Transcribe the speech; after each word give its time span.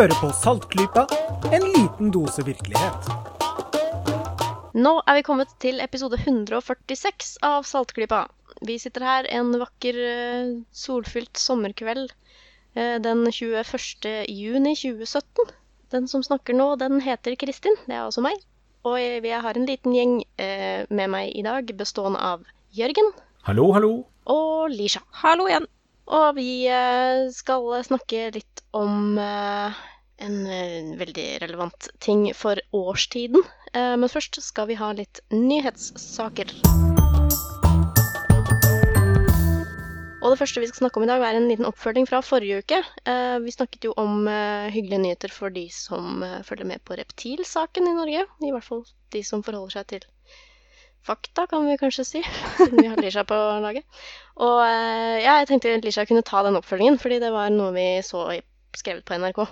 Hører 0.00 0.16
på 0.16 0.30
Saltklypa, 0.32 1.02
en 1.52 1.64
liten 1.74 2.08
dose 2.08 2.40
virkelighet. 2.40 3.08
Nå 4.72 4.92
er 5.04 5.18
vi 5.18 5.24
kommet 5.26 5.50
til 5.60 5.82
episode 5.84 6.16
146 6.16 7.34
av 7.44 7.66
Saltklypa. 7.68 8.22
Vi 8.64 8.78
sitter 8.80 9.04
her 9.04 9.28
en 9.28 9.50
vakker, 9.60 9.98
eh, 10.12 10.54
solfylt 10.72 11.36
sommerkveld 11.36 12.14
eh, 12.80 12.96
den 13.04 13.26
21. 13.28 14.08
juni 14.24 14.72
2017. 14.72 15.52
Den 15.92 16.08
som 16.08 16.24
snakker 16.24 16.56
nå, 16.56 16.70
den 16.80 17.04
heter 17.04 17.36
Kristin. 17.36 17.76
Det 17.84 17.98
er 17.98 18.06
også 18.06 18.24
meg. 18.24 18.40
Og 18.88 18.96
jeg 18.96 19.44
har 19.44 19.52
en 19.60 19.68
liten 19.68 19.98
gjeng 19.98 20.16
eh, 20.40 20.88
med 20.88 21.12
meg 21.12 21.36
i 21.36 21.44
dag, 21.44 21.76
bestående 21.76 22.24
av 22.24 22.48
Jørgen 22.72 23.12
Hallo, 23.44 23.68
hallo. 23.76 23.92
og 24.24 24.72
Lisha. 24.72 25.04
Hallo 25.26 25.52
igjen. 25.52 25.68
Og 26.08 26.40
vi 26.40 26.64
skal 27.36 27.68
snakke 27.84 28.30
litt 28.32 28.64
om 28.74 29.20
en 30.20 30.36
eh, 30.46 30.92
veldig 31.00 31.26
relevant 31.42 31.88
ting 32.02 32.26
for 32.36 32.60
årstiden. 32.76 33.42
Eh, 33.72 33.96
Men 33.96 34.10
først 34.12 34.40
skal 34.44 34.68
vi 34.70 34.76
ha 34.80 34.92
litt 34.96 35.22
nyhetssaker. 35.32 36.52
Og 40.20 40.34
det 40.34 40.36
første 40.36 40.60
vi 40.60 40.68
skal 40.68 40.82
snakke 40.82 41.00
om 41.00 41.06
i 41.06 41.08
dag, 41.08 41.22
er 41.24 41.38
en 41.38 41.48
liten 41.48 41.64
oppfølging 41.64 42.04
fra 42.08 42.20
forrige 42.24 42.60
uke. 42.60 42.82
Eh, 43.08 43.38
Vi 43.40 43.54
snakket 43.56 43.88
jo 43.88 43.94
om 43.96 44.26
hyggelige 44.70 45.00
nyheter 45.00 45.32
for 45.32 45.48
de 45.50 45.66
som 45.72 46.20
følger 46.44 46.68
med 46.68 46.84
på 46.84 46.98
reptilsaken 47.00 47.88
i 47.88 47.96
Norge. 47.96 48.26
I 48.44 48.52
hvert 48.52 48.66
fall 48.66 48.84
de 49.16 49.22
som 49.24 49.42
forholder 49.42 49.78
seg 49.78 49.86
til 49.94 50.04
fakta, 51.00 51.46
kan 51.48 51.64
vi 51.64 51.78
kanskje 51.80 52.04
si. 52.04 52.20
Siden 52.58 52.76
vi 52.84 52.90
har 52.92 53.00
Lisha 53.00 53.24
på 53.24 53.38
laget. 53.64 53.88
Og 54.36 54.60
ja, 54.60 55.40
jeg 55.40 55.48
tenkte 55.48 55.80
Lisha 55.80 56.04
kunne 56.04 56.22
ta 56.22 56.44
den 56.44 56.60
oppfølgingen, 56.60 57.00
fordi 57.00 57.18
det 57.24 57.32
var 57.32 57.48
noe 57.48 57.72
vi 57.72 57.88
så 58.04 58.28
skrevet 58.76 59.08
på 59.08 59.16
NRK. 59.16 59.46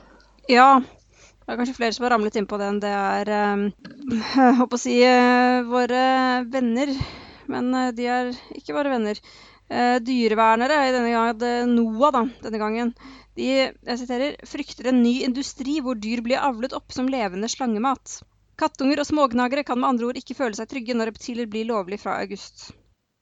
Ja, 0.48 0.80
det 0.80 1.52
er 1.52 1.58
kanskje 1.60 1.76
flere 1.76 1.92
som 1.92 2.06
har 2.06 2.14
ramlet 2.14 2.36
innpå 2.40 2.56
den. 2.60 2.78
Det 2.80 2.88
er 2.88 3.30
jeg 3.32 4.54
håper 4.56 4.78
å 4.78 4.80
si 4.80 4.94
eh, 5.04 5.58
våre 5.68 6.04
venner, 6.48 6.92
men 7.52 7.68
eh, 7.76 7.90
de 7.96 8.06
er 8.08 8.30
ikke 8.56 8.76
våre 8.76 8.94
venner. 8.94 9.20
Eh, 9.68 9.98
dyrevernere, 10.00 10.78
i 10.88 10.94
denne 10.94 11.12
gangen 11.12 11.74
NOAH 11.74 12.14
da, 12.16 12.22
denne 12.46 12.62
gangen, 12.62 12.94
de 13.36 13.50
jeg 13.52 14.00
siterer, 14.00 14.40
frykter 14.48 14.88
en 14.88 15.02
ny 15.04 15.18
industri 15.26 15.82
hvor 15.84 16.00
dyr 16.00 16.24
blir 16.24 16.40
avlet 16.40 16.72
opp 16.78 16.96
som 16.96 17.12
levende 17.12 17.52
slangemat. 17.52 18.22
Kattunger 18.58 19.04
og 19.04 19.10
smågnagere 19.10 19.68
kan 19.68 19.78
med 19.78 19.92
andre 19.92 20.08
ord 20.08 20.22
ikke 20.22 20.38
føle 20.40 20.56
seg 20.56 20.72
trygge 20.72 20.96
når 20.96 21.12
reptiler 21.12 21.52
blir 21.52 21.68
lovlig 21.68 22.00
fra 22.00 22.16
august. 22.24 22.70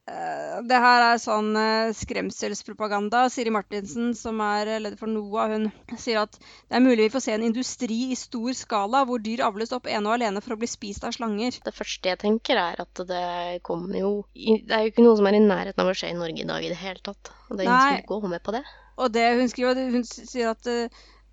Eh, 0.07 0.59
Det 0.67 0.79
her 0.79 1.05
er 1.05 1.19
sånn 1.19 1.49
eh, 1.59 1.93
skremselspropaganda. 1.97 3.25
Siri 3.33 3.51
Martinsen, 3.55 4.13
som 4.15 4.39
er 4.45 4.71
eh, 4.77 4.83
leder 4.83 4.99
for 5.01 5.11
NOAH, 5.11 5.57
hun 5.57 5.99
sier 5.99 6.21
at 6.23 6.39
det 6.39 6.79
er 6.79 6.85
mulig 6.85 7.09
vi 7.09 7.15
får 7.17 7.25
se 7.25 7.35
en 7.35 7.47
industri 7.49 7.99
i 8.15 8.19
stor 8.19 8.55
skala 8.55 9.03
hvor 9.09 9.23
dyr 9.23 9.43
avles 9.49 9.75
opp 9.75 9.91
ene 9.91 10.07
og 10.07 10.17
alene 10.17 10.43
for 10.45 10.55
å 10.55 10.61
bli 10.61 10.71
spist 10.71 11.07
av 11.07 11.17
slanger. 11.17 11.59
Det 11.67 11.75
første 11.75 12.13
jeg 12.13 12.23
tenker, 12.23 12.61
er 12.61 12.85
at 12.87 13.03
det 13.09 13.27
kommer 13.67 13.99
jo 13.99 14.13
Det 14.33 14.71
er 14.71 14.87
jo 14.87 14.95
ikke 14.95 15.09
noe 15.09 15.19
som 15.19 15.27
er 15.27 15.41
i 15.41 15.43
nærheten 15.43 15.83
av 15.83 15.91
å 15.91 15.99
skje 15.99 16.15
i 16.15 16.19
Norge 16.23 16.47
i 16.47 16.49
dag 16.55 16.63
i 16.63 16.73
det 16.73 16.81
hele 16.81 17.03
tatt. 17.11 17.35
Og 17.51 17.59
det 17.59 17.67
Nei. 17.67 17.99
som 17.99 18.09
gå 18.15 18.33
med 18.37 18.47
på 18.47 18.55
det. 18.55 18.63
Og 18.97 19.13
det 19.13 19.29
hun 19.37 19.51
skriver, 19.51 19.91
hun 19.93 20.07
sier 20.07 20.55
at 20.55 20.71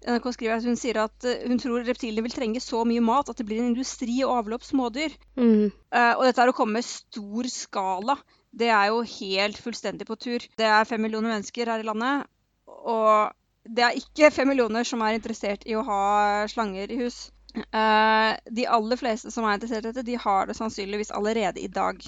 NRK 0.03 0.31
skriver 0.35 0.57
at 0.57 0.65
hun 0.67 0.75
sier 0.75 0.97
at 0.99 1.25
hun 1.45 1.61
tror 1.61 1.85
reptilene 1.87 2.25
vil 2.25 2.33
trenge 2.33 2.59
så 2.59 2.81
mye 2.87 3.03
mat 3.05 3.29
at 3.31 3.37
det 3.39 3.45
blir 3.47 3.61
en 3.61 3.69
industri 3.71 4.17
å 4.25 4.33
avle 4.35 4.57
opp 4.57 4.65
smådyr. 4.67 5.13
Mm. 5.39 5.69
Uh, 5.93 6.13
og 6.17 6.25
dette 6.27 6.41
er 6.43 6.51
å 6.51 6.55
komme 6.57 6.81
med 6.81 6.87
stor 6.87 7.47
skala. 7.53 8.17
Det 8.53 8.69
er 8.69 8.91
jo 8.91 9.01
helt 9.01 9.57
fullstendig 9.57 10.05
på 10.07 10.17
tur. 10.21 10.43
Det 10.59 10.67
er 10.69 10.85
fem 10.85 11.01
millioner 11.01 11.33
mennesker 11.33 11.71
her 11.71 11.81
i 11.81 11.87
landet. 11.87 12.27
Og 12.69 13.33
det 13.63 13.85
er 13.85 13.97
ikke 13.97 14.31
fem 14.33 14.51
millioner 14.51 14.85
som 14.87 15.01
er 15.01 15.17
interessert 15.17 15.65
i 15.65 15.77
å 15.77 15.85
ha 15.87 16.03
slanger 16.51 16.91
i 16.91 16.99
hus. 17.01 17.25
Eh, 17.53 18.31
de 18.49 18.65
aller 18.77 18.99
fleste 18.99 19.31
som 19.31 19.45
er 19.45 19.57
interessert 19.57 19.85
i 19.85 19.91
dette, 19.91 20.05
de 20.05 20.19
har 20.19 20.49
det 20.49 20.57
sannsynligvis 20.57 21.13
allerede 21.15 21.61
i 21.61 21.71
dag. 21.71 22.01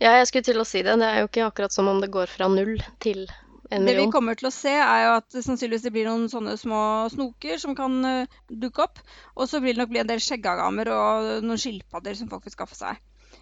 Ja, 0.00 0.12
jeg 0.18 0.28
skulle 0.28 0.48
til 0.50 0.60
å 0.60 0.68
si 0.68 0.82
det. 0.84 0.98
Det 1.00 1.08
er 1.08 1.22
jo 1.22 1.30
ikke 1.30 1.48
akkurat 1.48 1.72
som 1.72 1.88
om 1.88 2.00
det 2.02 2.12
går 2.12 2.28
fra 2.32 2.48
null 2.52 2.76
til 3.00 3.24
en 3.70 3.84
million. 3.84 3.86
Det 3.88 3.98
vi 4.02 4.12
kommer 4.12 4.38
til 4.38 4.50
å 4.50 4.54
se, 4.54 4.72
er 4.72 5.04
jo 5.06 5.12
at 5.18 5.36
sannsynligvis 5.36 5.86
det 5.86 5.92
blir 5.94 6.08
noen 6.08 6.28
sånne 6.32 6.56
små 6.60 6.80
snoker 7.12 7.60
som 7.62 7.76
kan 7.78 7.98
eh, 8.04 8.38
dukke 8.50 8.84
opp. 8.88 9.00
Og 9.36 9.48
så 9.50 9.62
vil 9.64 9.76
det 9.76 9.84
nok 9.84 9.92
bli 9.94 10.02
en 10.02 10.10
del 10.10 10.22
skjeggagamer 10.22 10.92
og 10.92 11.30
noen 11.46 11.60
skilpadder 11.60 12.18
som 12.18 12.32
folk 12.32 12.44
vil 12.48 12.56
skaffe 12.56 12.78
seg. 12.78 13.00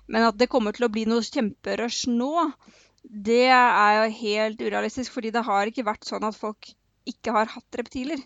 Men 0.09 0.27
at 0.29 0.39
det 0.41 0.51
kommer 0.53 0.77
til 0.77 0.87
å 0.87 0.93
bli 0.93 1.07
noe 1.09 1.25
kjemperush 1.25 2.09
nå, 2.13 2.51
det 3.05 3.47
er 3.53 4.01
jo 4.01 4.11
helt 4.19 4.61
urealistisk. 4.61 5.13
Fordi 5.15 5.33
det 5.35 5.45
har 5.47 5.71
ikke 5.71 5.87
vært 5.87 6.09
sånn 6.09 6.27
at 6.29 6.37
folk 6.37 6.73
ikke 7.09 7.33
har 7.37 7.51
hatt 7.53 7.81
reptiler. 7.81 8.21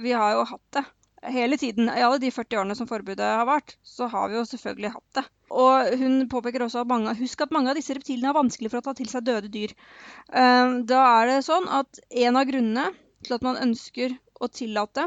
Vi 0.00 0.12
har 0.16 0.34
jo 0.36 0.44
hatt 0.50 0.66
det. 0.76 0.84
Hele 1.24 1.56
tiden, 1.56 1.88
I 1.88 2.02
alle 2.04 2.20
de 2.20 2.28
40 2.34 2.58
årene 2.60 2.74
som 2.76 2.88
forbudet 2.88 3.24
har 3.24 3.46
vart, 3.48 3.78
så 3.80 4.10
har 4.12 4.28
vi 4.28 4.36
jo 4.36 4.44
selvfølgelig 4.48 4.90
hatt 4.92 5.20
det. 5.20 5.22
Og 5.54 5.94
hun 6.00 6.26
påpeker 6.28 6.64
også 6.66 6.82
at 6.82 6.90
mange, 6.90 7.14
husk 7.16 7.46
at 7.46 7.54
mange 7.54 7.72
av 7.72 7.78
disse 7.78 7.96
reptilene 7.96 8.28
har 8.28 8.36
vanskelig 8.36 8.72
for 8.72 8.82
å 8.82 8.84
ta 8.88 8.92
til 8.98 9.08
seg 9.08 9.24
døde 9.24 9.48
dyr. 9.52 9.72
Eh, 10.28 10.74
Da 10.84 11.00
er 11.22 11.30
det 11.30 11.38
sånn 11.46 11.68
at 11.72 12.00
en 12.10 12.36
av 12.40 12.48
grunnene 12.50 12.90
til 13.24 13.38
at 13.38 13.46
man 13.46 13.56
ønsker 13.56 14.18
å 14.42 14.50
tillate 14.52 15.06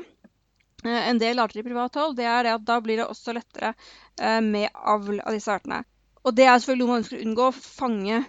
en 0.86 1.18
del 1.22 1.40
arter 1.40 1.62
i 1.62 1.66
privat 1.66 1.96
hold, 1.98 2.16
det 2.18 2.28
er 2.30 2.44
det 2.46 2.58
at 2.58 2.66
da 2.68 2.80
blir 2.84 3.02
det 3.02 3.08
også 3.10 3.34
lettere 3.38 3.74
eh, 4.22 4.42
med 4.44 4.70
avl 4.74 5.22
av 5.24 5.34
disse 5.34 5.52
artene. 5.52 5.82
Og 6.28 6.36
det 6.36 6.46
er 6.46 6.60
selvfølgelig 6.60 6.86
noe 6.86 6.94
man 6.94 7.04
ønsker 7.04 7.18
å 7.18 7.26
unngå, 7.26 7.48
å 7.48 7.56
fange 7.56 8.22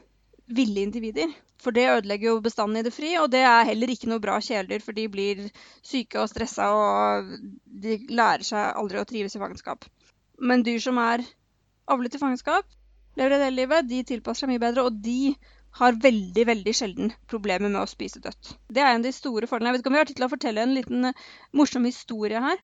ville 0.58 0.84
individer. 0.86 1.34
For 1.58 1.74
det 1.74 1.88
ødelegger 1.90 2.30
jo 2.30 2.40
bestanden 2.40 2.78
i 2.78 2.86
det 2.86 2.94
fri, 2.94 3.16
og 3.18 3.32
det 3.34 3.42
er 3.42 3.66
heller 3.66 3.90
ikke 3.90 4.08
noe 4.10 4.22
bra 4.22 4.36
kjæledyr, 4.38 4.82
for 4.84 4.94
de 4.94 5.08
blir 5.10 5.40
syke 5.82 6.20
og 6.22 6.30
stressa, 6.30 6.68
og 6.70 7.32
de 7.82 7.98
lærer 8.06 8.46
seg 8.46 8.78
aldri 8.78 9.00
å 9.00 9.06
trives 9.08 9.34
i 9.34 9.42
fangenskap. 9.42 9.88
Men 10.38 10.62
dyr 10.66 10.78
som 10.82 11.00
er 11.02 11.24
avlet 11.90 12.14
i 12.14 12.20
fangenskap, 12.22 12.68
lever 13.18 13.34
et 13.34 13.48
hele 13.48 13.58
livet, 13.58 13.88
de 13.90 14.04
tilpasser 14.06 14.46
seg 14.46 14.52
mye 14.52 14.62
bedre, 14.62 14.86
og 14.86 15.02
de 15.02 15.34
har 15.78 15.98
veldig 16.02 16.44
veldig 16.48 16.74
sjelden 16.74 17.12
problemer 17.30 17.70
med 17.70 17.80
å 17.82 17.90
spise 17.90 18.22
dødt. 18.22 18.54
Det 18.66 18.82
er 18.82 18.90
en 18.90 19.02
av 19.02 19.06
de 19.06 19.14
store 19.14 19.48
fordelene. 19.50 19.70
Jeg 19.70 19.78
vet 19.78 19.84
ikke 19.84 19.92
om 19.92 19.96
vi 19.96 20.02
har 20.02 20.10
tid 20.10 20.18
til 20.18 20.26
å 20.26 20.32
fortelle 20.32 20.64
en 20.64 20.74
liten 20.74 21.10
eh, 21.10 21.24
morsom 21.56 21.86
historie 21.86 22.42
her. 22.42 22.58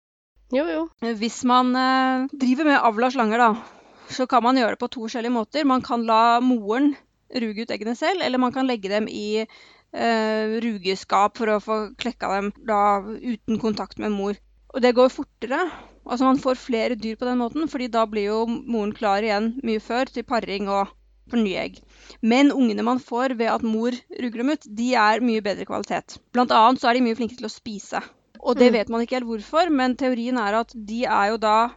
Jo, 0.55 0.67
jo. 0.69 0.83
Hvis 1.21 1.41
man 1.49 1.73
eh, 1.79 2.27
driver 2.33 2.69
med 2.69 2.81
avl 2.81 3.09
av 3.09 3.15
slanger, 3.15 3.45
da, 3.45 4.11
så 4.13 4.27
kan 4.31 4.45
man 4.45 4.59
gjøre 4.59 4.77
det 4.77 4.83
på 4.83 4.91
to 4.93 5.07
forskjellige 5.07 5.37
måter. 5.37 5.69
Man 5.69 5.85
kan 5.85 6.07
la 6.09 6.41
moren 6.45 6.93
ruge 7.35 7.65
ut 7.65 7.73
eggene 7.75 7.97
selv, 7.99 8.23
eller 8.23 8.43
man 8.43 8.55
kan 8.55 8.69
legge 8.69 8.91
dem 8.93 9.09
i 9.11 9.45
eh, 9.45 10.59
rugeskap 10.65 11.39
for 11.39 11.55
å 11.55 11.63
få 11.63 11.79
klekka 12.01 12.31
dem 12.35 12.53
da, 12.67 12.83
uten 13.03 13.63
kontakt 13.63 14.03
med 14.03 14.15
mor. 14.15 14.39
Og 14.75 14.83
det 14.83 14.95
går 14.99 15.13
fortere. 15.15 15.63
Altså 16.05 16.27
Man 16.27 16.41
får 16.43 16.61
flere 16.61 16.99
dyr 17.01 17.17
på 17.17 17.25
den 17.25 17.41
måten, 17.41 17.71
fordi 17.71 17.89
da 17.89 18.05
blir 18.11 18.29
jo 18.29 18.43
moren 18.51 18.93
klar 18.93 19.25
igjen 19.25 19.55
mye 19.65 19.81
før 19.81 20.11
til 20.11 20.27
paring 20.29 20.69
og 20.69 20.91
for 21.31 21.41
nye 21.41 21.57
egg. 21.67 21.79
Men 22.23 22.53
ungene 22.53 22.85
man 22.87 23.01
får 23.01 23.37
ved 23.39 23.49
at 23.53 23.63
mor 23.63 23.93
ruger 24.21 24.43
dem 24.43 24.51
ut, 24.55 24.67
de 24.81 24.91
er 24.95 25.21
mye 25.25 25.41
bedre 25.45 25.65
kvalitet. 25.69 26.19
Blant 26.33 26.53
annet 26.53 26.81
så 26.83 26.91
er 26.91 26.99
de 26.99 27.05
mye 27.07 27.17
flinkere 27.19 27.41
til 27.43 27.49
å 27.49 27.53
spise. 27.55 28.03
Og 28.45 28.59
det 28.61 28.71
Mm. 28.71 28.73
vet 28.79 28.89
man 28.93 29.01
ikke 29.01 29.17
helt 29.17 29.27
hvorfor, 29.31 29.71
men 29.71 29.97
teorien 29.97 30.37
er 30.39 30.55
at 30.61 30.73
de 30.75 31.05
er 31.05 31.31
jo 31.31 31.37
da 31.39 31.71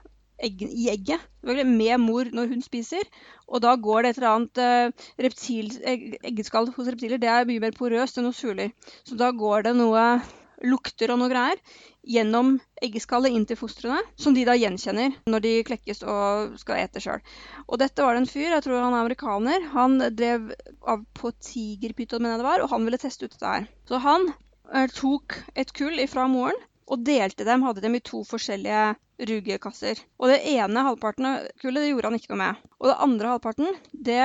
egg, 0.43 0.61
i 0.61 0.89
egget 0.91 1.19
med 1.43 1.97
mor 1.99 2.25
når 2.25 2.49
hun 2.49 2.61
spiser. 2.61 3.03
Og 3.47 3.61
da 3.61 3.75
går 3.75 4.03
det 4.03 4.09
et 4.09 4.17
eller 4.17 4.35
annet 4.35 4.57
eh, 4.57 4.91
reptil, 5.23 5.71
egg, 5.83 6.17
eggeskall 6.23 6.67
hos 6.75 6.87
reptiler 6.87 7.17
det 7.17 7.29
er 7.29 7.45
mye 7.47 7.59
mer 7.63 7.71
porøst 7.71 8.17
enn 8.19 8.25
hos 8.27 8.41
fugler. 8.41 8.73
Så 9.07 9.15
da 9.17 9.31
går 9.31 9.63
det 9.63 9.75
noe 9.77 10.21
lukter 10.65 11.11
og 11.13 11.19
noe 11.21 11.29
greier 11.31 11.59
gjennom 12.07 12.55
eggeskallet 12.81 13.35
inn 13.35 13.45
til 13.47 13.59
fostrene, 13.59 13.99
som 14.15 14.35
de 14.35 14.45
da 14.47 14.55
gjenkjenner 14.57 15.17
når 15.29 15.43
de 15.43 15.53
klekkes 15.67 16.03
og 16.07 16.55
skal 16.61 16.81
ete 16.85 17.03
sjøl. 17.03 17.23
Og 17.67 17.81
dette 17.81 18.03
var 18.03 18.15
det 18.15 18.23
en 18.23 18.29
fyr, 18.31 18.49
jeg 18.53 18.65
tror 18.65 18.79
han 18.79 18.95
er 18.95 19.03
amerikaner, 19.03 19.67
han 19.73 19.99
drev 20.15 20.53
av 20.87 21.03
på 21.17 21.33
tigerpyton, 21.43 22.23
mener 22.23 22.37
jeg 22.37 22.43
det 22.43 22.49
var, 22.49 22.63
og 22.63 22.71
han 22.73 22.87
ville 22.87 23.01
teste 23.01 23.27
ut 23.27 23.35
dette 23.35 23.53
her. 23.53 23.67
Så 23.89 24.01
han 24.03 24.29
eh, 24.31 24.87
tok 24.93 25.35
et 25.59 25.75
kull 25.75 25.99
ifra 26.03 26.29
moren 26.31 26.57
og 26.87 27.03
delte 27.03 27.43
dem, 27.43 27.65
hadde 27.67 27.83
dem 27.83 27.97
i 27.97 28.03
to 28.03 28.23
forskjellige 28.23 28.95
rugekasser. 29.27 29.99
Og 30.21 30.31
det 30.31 30.41
ene 30.53 30.85
halvparten 30.85 31.27
av 31.27 31.47
kullet 31.61 31.83
det 31.83 31.89
gjorde 31.91 32.11
han 32.11 32.19
ikke 32.19 32.31
noe 32.33 32.43
med. 32.43 32.67
Og 32.79 32.89
det 32.91 32.99
andre 33.07 33.31
halvparten, 33.33 33.79
det 33.91 34.21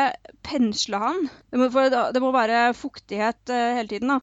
pensla 0.46 1.00
han. 1.08 1.24
Det 1.50 1.58
må, 1.58 1.70
det 1.88 2.22
må 2.22 2.30
være 2.34 2.68
fuktighet 2.78 3.50
eh, 3.50 3.72
hele 3.80 3.90
tiden, 3.90 4.14
da. 4.14 4.20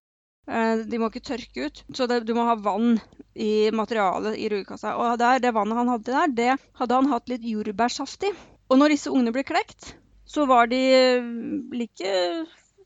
Eh, 0.49 0.83
de 0.89 0.99
må 0.99 1.09
ikke 1.11 1.25
tørke 1.29 1.67
ut. 1.69 1.81
Så 1.93 2.07
det, 2.09 2.23
du 2.27 2.33
må 2.37 2.47
ha 2.47 2.57
vann 2.57 2.97
i 3.39 3.69
materialet 3.75 4.37
i 4.39 4.49
rugekassa. 4.51 4.95
Og 4.97 5.19
der, 5.21 5.41
det 5.43 5.53
vannet 5.55 5.77
han 5.77 5.91
hadde 5.93 6.13
der, 6.15 6.37
det 6.39 6.53
hadde 6.79 7.01
han 7.01 7.11
hatt 7.13 7.29
litt 7.31 7.45
jordbærsaft 7.45 8.25
i. 8.29 8.33
Og 8.69 8.81
når 8.81 8.95
disse 8.95 9.13
ungene 9.13 9.33
ble 9.35 9.45
klekt, 9.47 9.93
så 10.29 10.45
var 10.49 10.69
de 10.71 10.79
eh, 10.93 11.29
like 11.73 12.15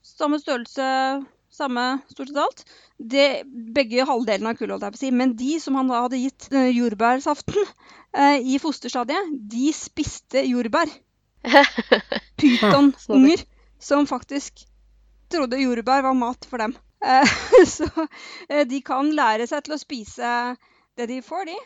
samme 0.04 0.39
størrelse, 0.39 0.86
samme 1.54 1.86
stort 2.12 2.31
sett 2.31 2.42
alt. 2.44 2.65
Det, 3.00 3.27
begge 3.75 4.06
halvdelene 4.07 4.54
av 4.54 4.59
kullet, 4.59 4.75
holdt 4.75 4.88
jeg 4.88 4.95
på 4.95 5.00
å 5.00 5.04
si. 5.06 5.13
Men 5.24 5.36
de 5.39 5.56
som 5.63 5.80
han 5.80 5.92
da 5.92 6.04
hadde 6.06 6.21
gitt 6.21 6.50
eh, 6.51 6.69
jordbærsaften 6.75 7.63
eh, 7.63 8.38
i 8.44 8.59
fosterstadiet, 8.63 9.33
de 9.51 9.74
spiste 9.75 10.44
jordbær. 10.48 10.92
Pytonunger 12.39 13.44
som 13.83 14.07
faktisk 14.07 14.63
trodde 15.33 15.59
jordbær 15.59 16.06
var 16.06 16.16
mat 16.16 16.48
for 16.48 16.63
dem. 16.63 16.75
Eh, 17.04 17.34
så 17.78 17.88
eh, 18.50 18.68
de 18.68 18.82
kan 18.86 19.10
lære 19.16 19.48
seg 19.50 19.66
til 19.66 19.76
å 19.76 19.82
spise 19.82 20.30
det 20.98 21.10
de 21.10 21.20
får, 21.26 21.50
de. 21.50 21.58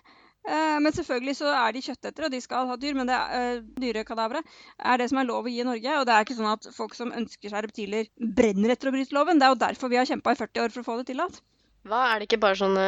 Eh, 0.48 0.78
men 0.84 0.95
selvfølgelig 0.95 1.36
så 1.42 1.51
er 1.54 1.75
de 1.75 1.84
kjøttetere, 1.86 2.30
og 2.30 2.34
de 2.34 2.42
skal 2.44 2.69
ha 2.72 2.78
dyr. 2.80 2.95
Men 2.98 3.12
det 3.12 3.18
er, 3.18 3.60
dyrekadavere 3.78 4.42
er 4.78 5.01
det 5.01 5.10
som 5.12 5.22
er 5.22 5.30
lov 5.30 5.45
å 5.45 5.54
gi 5.54 5.62
i 5.62 5.68
Norge. 5.68 6.00
Og 6.00 6.07
det 6.07 6.16
er 6.16 6.25
ikke 6.25 6.39
sånn 6.39 6.56
at 6.56 6.72
folk 6.75 6.98
som 6.98 7.13
ønsker 7.13 7.54
seg 7.54 7.68
reptiler, 7.68 8.10
brenner 8.18 8.74
etter 8.74 8.89
å 8.89 8.95
bryte 8.95 9.18
loven. 9.18 9.39
Det 9.39 9.48
er 9.48 9.54
jo 9.54 9.62
derfor 9.68 9.94
vi 9.94 10.01
har 10.01 10.10
kjempa 10.10 10.34
i 10.34 10.42
40 10.42 10.66
år 10.66 10.75
for 10.75 10.84
å 10.84 10.89
få 10.89 11.00
det 11.01 11.12
tillatt. 11.12 11.42
Hva, 11.88 12.00
Er 12.12 12.19
det 12.19 12.28
ikke 12.28 12.42
bare 12.44 12.60
sånne 12.60 12.86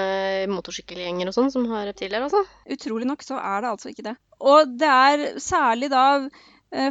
motorsykkelgjenger 0.51 1.29
og 1.29 1.35
sånn 1.35 1.51
som 1.53 1.67
har 1.71 1.85
reptiler, 1.87 2.25
altså? 2.25 2.41
Utrolig 2.67 3.07
nok 3.07 3.21
så 3.23 3.37
er 3.39 3.61
det 3.63 3.69
altså 3.69 3.93
ikke 3.93 4.09
det. 4.09 4.15
Og 4.43 4.73
det 4.79 4.89
er 4.91 5.23
særlig 5.39 5.87
da 5.93 6.03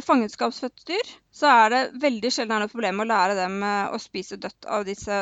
fangenskapsfødte 0.03 0.87
dyr, 0.89 1.11
så 1.31 1.51
er 1.53 1.69
det 1.71 1.83
veldig 2.01 2.31
sjelden 2.33 2.55
er 2.57 2.65
noe 2.65 2.71
problem 2.71 2.99
å 2.99 3.05
lære 3.07 3.37
dem 3.37 3.61
å 3.63 3.99
spise 4.01 4.39
dødt 4.41 4.65
av 4.67 4.83
disse 4.89 5.21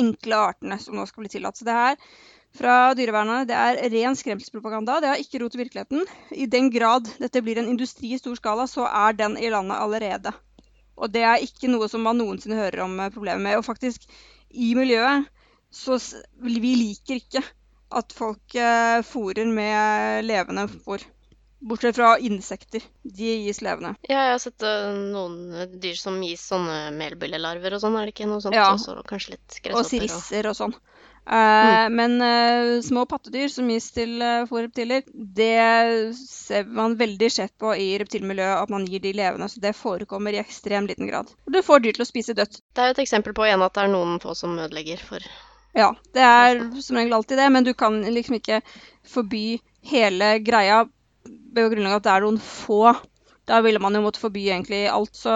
enkle 0.00 0.42
artene 0.48 0.78
som 0.82 0.96
nå 0.96 1.06
skal 1.08 1.24
bli 1.24 1.32
tillatt. 1.36 1.58
Så 1.58 1.66
det 1.68 1.76
her 1.76 1.96
fra 2.58 2.94
dyrevernerne 2.96 3.46
det 3.48 3.56
er 3.56 3.80
ren 3.92 4.16
skremselspropaganda. 4.18 4.98
Det 5.02 5.12
har 5.12 5.22
ikke 5.22 5.42
rot 5.42 5.56
i 5.56 5.62
virkeligheten. 5.62 6.04
I 6.32 6.48
den 6.50 6.70
grad 6.74 7.10
dette 7.20 7.42
blir 7.44 7.60
en 7.60 7.70
industri 7.70 8.14
i 8.14 8.20
stor 8.20 8.38
skala, 8.38 8.66
så 8.70 8.88
er 8.88 9.18
den 9.18 9.36
i 9.38 9.50
landet 9.52 9.78
allerede. 9.78 10.32
Og 10.98 11.12
det 11.14 11.22
er 11.22 11.44
ikke 11.44 11.70
noe 11.70 11.86
som 11.90 12.02
man 12.06 12.18
noensinne 12.18 12.58
hører 12.58 12.82
om 12.86 12.96
eh, 13.00 13.12
problemet 13.14 13.44
med. 13.44 13.58
Og 13.60 13.66
faktisk, 13.66 14.08
i 14.50 14.72
miljøet 14.78 15.28
så 15.70 15.98
vi 16.40 16.72
liker 16.80 17.20
ikke 17.20 17.42
at 17.98 18.12
folk 18.16 18.56
eh, 18.56 18.98
fôrer 19.06 19.48
med 19.52 20.24
levende 20.26 20.66
fôr. 20.84 21.04
Bortsett 21.58 21.96
fra 21.96 22.12
insekter. 22.18 22.82
De 23.02 23.30
gis 23.44 23.60
levende. 23.64 23.94
Ja, 24.06 24.28
jeg 24.28 24.34
har 24.36 24.42
sett 24.42 24.62
uh, 24.62 24.94
noen 24.94 25.72
dyr 25.82 25.98
som 25.98 26.20
gis 26.22 26.44
sånne 26.46 26.92
melbillelarver 26.94 27.74
og 27.74 27.82
sånn, 27.82 27.96
er 27.98 28.06
det 28.06 28.14
ikke 28.14 28.28
noe 28.30 28.42
sånt? 28.44 28.54
Ja. 28.54 28.70
Også, 28.76 28.94
kanskje 29.08 29.34
litt 29.34 29.58
gresshopper 29.58 29.80
Og 29.80 29.88
sirisser 29.90 30.46
og, 30.46 30.54
og 30.54 30.60
sånn. 30.60 30.76
Uh, 31.28 31.34
mm. 31.34 31.96
Men 31.98 32.14
uh, 32.22 32.82
små 32.82 33.04
pattedyr 33.10 33.50
som 33.52 33.68
gis 33.68 33.90
til 33.92 34.14
uh, 34.22 34.46
fôrreptiler, 34.48 35.02
det 35.12 36.14
ser 36.16 36.70
man 36.70 36.94
veldig 37.00 37.28
skjevt 37.34 37.56
på 37.60 37.74
i 37.76 37.90
reptilmiljøet 38.00 38.62
at 38.62 38.72
man 38.72 38.86
gir 38.88 39.02
de 39.04 39.12
levende. 39.18 39.50
Så 39.52 39.60
det 39.60 39.74
forekommer 39.76 40.32
i 40.32 40.40
ekstrem 40.40 40.88
liten 40.88 41.10
grad. 41.10 41.34
Du 41.44 41.60
får 41.66 41.84
dyr 41.84 41.98
til 41.98 42.06
å 42.06 42.08
spise 42.08 42.38
dødt. 42.38 42.62
Det 42.72 42.84
er 42.84 42.92
jo 42.92 42.96
et 42.96 43.04
eksempel 43.04 43.36
på 43.36 43.44
igjen 43.44 43.66
at 43.66 43.76
det 43.76 43.84
er 43.84 43.92
noen 43.92 44.16
få 44.22 44.38
som 44.38 44.56
ødelegger 44.56 45.02
for 45.10 45.26
ja, 45.76 45.92
det 46.16 46.22
er 46.24 46.60
som 46.82 46.96
regel 46.96 47.12
alltid 47.14 47.38
det, 47.38 47.48
men 47.54 47.66
du 47.66 47.74
kan 47.76 48.00
liksom 48.02 48.38
ikke 48.38 48.62
forby 49.06 49.60
hele 49.86 50.38
greia 50.42 50.80
ved 51.64 51.74
grunn 51.76 51.90
av 51.90 51.98
at 51.98 52.06
det 52.06 52.14
er 52.14 52.26
noen 52.26 52.40
få. 52.42 52.82
Da 53.48 53.62
ville 53.64 53.80
man 53.80 53.96
jo 53.96 54.02
måtte 54.04 54.20
forby 54.20 54.44
egentlig 54.50 54.82
alt, 54.92 55.14
så 55.16 55.32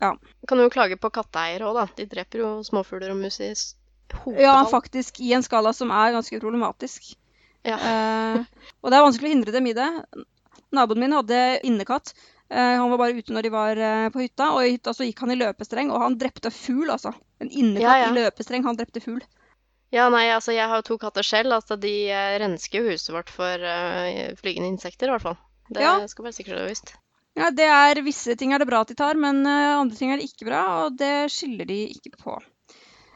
ja. 0.00 0.14
Kan 0.48 0.60
jo 0.62 0.70
klage 0.72 0.96
på 1.00 1.10
katteeiere 1.12 1.68
òg, 1.68 1.76
da. 1.76 1.86
De 1.98 2.06
dreper 2.08 2.40
jo 2.40 2.52
småfugler 2.66 3.12
og 3.12 3.20
mus 3.20 3.40
i 3.44 3.50
hopetall. 3.52 4.40
Ja, 4.40 4.56
faktisk. 4.70 5.20
I 5.20 5.34
en 5.36 5.44
skala 5.44 5.74
som 5.76 5.92
er 5.92 6.14
ganske 6.16 6.40
problematisk. 6.40 7.14
Ja. 7.64 7.76
eh, 7.76 8.70
og 8.82 8.92
det 8.92 8.96
er 8.96 9.04
vanskelig 9.06 9.30
å 9.30 9.34
hindre 9.34 9.54
dem 9.54 9.68
i 9.70 9.76
det. 9.76 9.90
Naboen 10.74 11.04
min 11.04 11.16
hadde 11.16 11.42
innekatt. 11.64 12.14
Eh, 12.50 12.74
han 12.80 12.90
var 12.92 13.00
bare 13.00 13.20
ute 13.20 13.32
når 13.32 13.46
de 13.46 13.52
var 13.54 13.80
eh, 13.80 14.08
på 14.12 14.24
hytta, 14.24 14.50
og 14.56 14.64
i 14.64 14.74
hytta 14.74 14.92
så 14.96 15.06
gikk 15.06 15.24
han 15.24 15.32
i 15.32 15.38
løpestreng, 15.40 15.92
og 15.92 16.02
han 16.04 16.18
drepte 16.20 16.52
fugl, 16.52 16.90
altså. 16.92 17.14
En 17.40 17.50
innekatt 17.50 17.86
ja, 17.86 17.96
ja. 18.04 18.10
i 18.12 18.18
løpestreng, 18.18 18.66
han 18.68 18.80
drepte 18.80 19.04
fugl. 19.04 19.22
Ja, 19.94 20.08
nei, 20.10 20.26
altså 20.34 20.54
jeg 20.54 20.66
har 20.66 20.80
jo 20.80 20.88
to 20.88 20.98
katter 20.98 21.26
selv. 21.26 21.54
Altså 21.54 21.78
de 21.80 21.92
uh, 22.10 22.34
rensker 22.42 22.82
jo 22.82 22.94
huset 22.94 23.12
vårt 23.14 23.30
for 23.30 23.62
uh, 23.62 24.34
flygende 24.40 24.72
insekter, 24.72 25.08
i 25.08 25.14
hvert 25.14 25.26
fall. 25.28 25.38
Det 25.70 25.84
ja. 25.84 25.96
skal 26.10 26.26
være 26.26 26.36
sikkert 26.36 26.64
og 26.64 26.72
visst. 26.72 26.96
Ja, 27.38 27.50
det 27.50 27.66
er 27.66 27.98
Visse 28.06 28.36
ting 28.38 28.52
er 28.54 28.62
det 28.62 28.68
bra 28.70 28.84
at 28.84 28.90
de 28.90 28.96
tar, 28.98 29.18
men 29.18 29.42
uh, 29.46 29.80
andre 29.80 29.98
ting 29.98 30.12
er 30.12 30.20
det 30.20 30.28
ikke 30.28 30.48
bra, 30.50 30.64
og 30.84 30.98
det 30.98 31.30
skylder 31.34 31.70
de 31.70 31.78
ikke 31.94 32.14
på. 32.18 32.36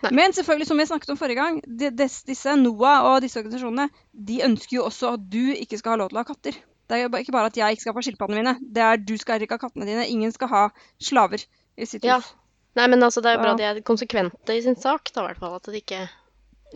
Nei. 0.05 0.13
Men 0.15 0.35
selvfølgelig, 0.35 0.69
som 0.69 0.79
vi 0.79 0.87
snakket 0.87 1.11
om 1.11 1.19
forrige 1.19 1.41
gang, 1.41 1.59
de, 1.67 1.91
des, 1.91 2.21
disse 2.27 2.55
NOAH 2.55 3.07
og 3.09 3.23
disse 3.25 3.41
organisasjonene 3.41 3.89
de 4.29 4.43
ønsker 4.47 4.79
jo 4.79 4.85
også 4.87 5.17
at 5.17 5.25
du 5.33 5.51
ikke 5.57 5.81
skal 5.81 5.97
ha 5.97 6.03
lov 6.05 6.13
til 6.13 6.21
å 6.21 6.23
ha 6.23 6.29
katter. 6.29 6.61
Det 6.89 6.97
er 6.97 7.03
jo 7.03 7.11
ikke 7.19 7.35
bare 7.35 7.51
at 7.51 7.59
jeg 7.59 7.75
ikke 7.75 7.85
skal 7.85 7.97
få 7.97 8.05
skilpaddene 8.07 8.39
mine. 8.39 8.55
Det 8.63 8.85
er 8.85 9.03
du 9.03 9.17
skal 9.19 9.43
ikke 9.43 9.59
ha 9.59 9.65
kattene 9.67 9.89
dine. 9.89 10.07
Ingen 10.07 10.31
skal 10.33 10.53
ha 10.53 10.63
slaver 11.03 11.43
i 11.43 11.89
sitt 11.89 12.07
hus. 12.07 12.09
Ja. 12.09 12.21
Nei, 12.79 12.87
men 12.95 13.03
altså, 13.03 13.21
det 13.25 13.33
er 13.33 13.37
jo 13.37 13.43
bra 13.43 13.57
de 13.59 13.67
er 13.67 13.83
konsekvente 13.83 14.55
i 14.55 14.63
sin 14.63 14.79
sak, 14.79 15.11
da, 15.11 15.25
i 15.25 15.33
hvert 15.33 15.43
fall. 15.43 15.59
At 15.59 15.67
de 15.67 15.83
ikke 15.83 16.05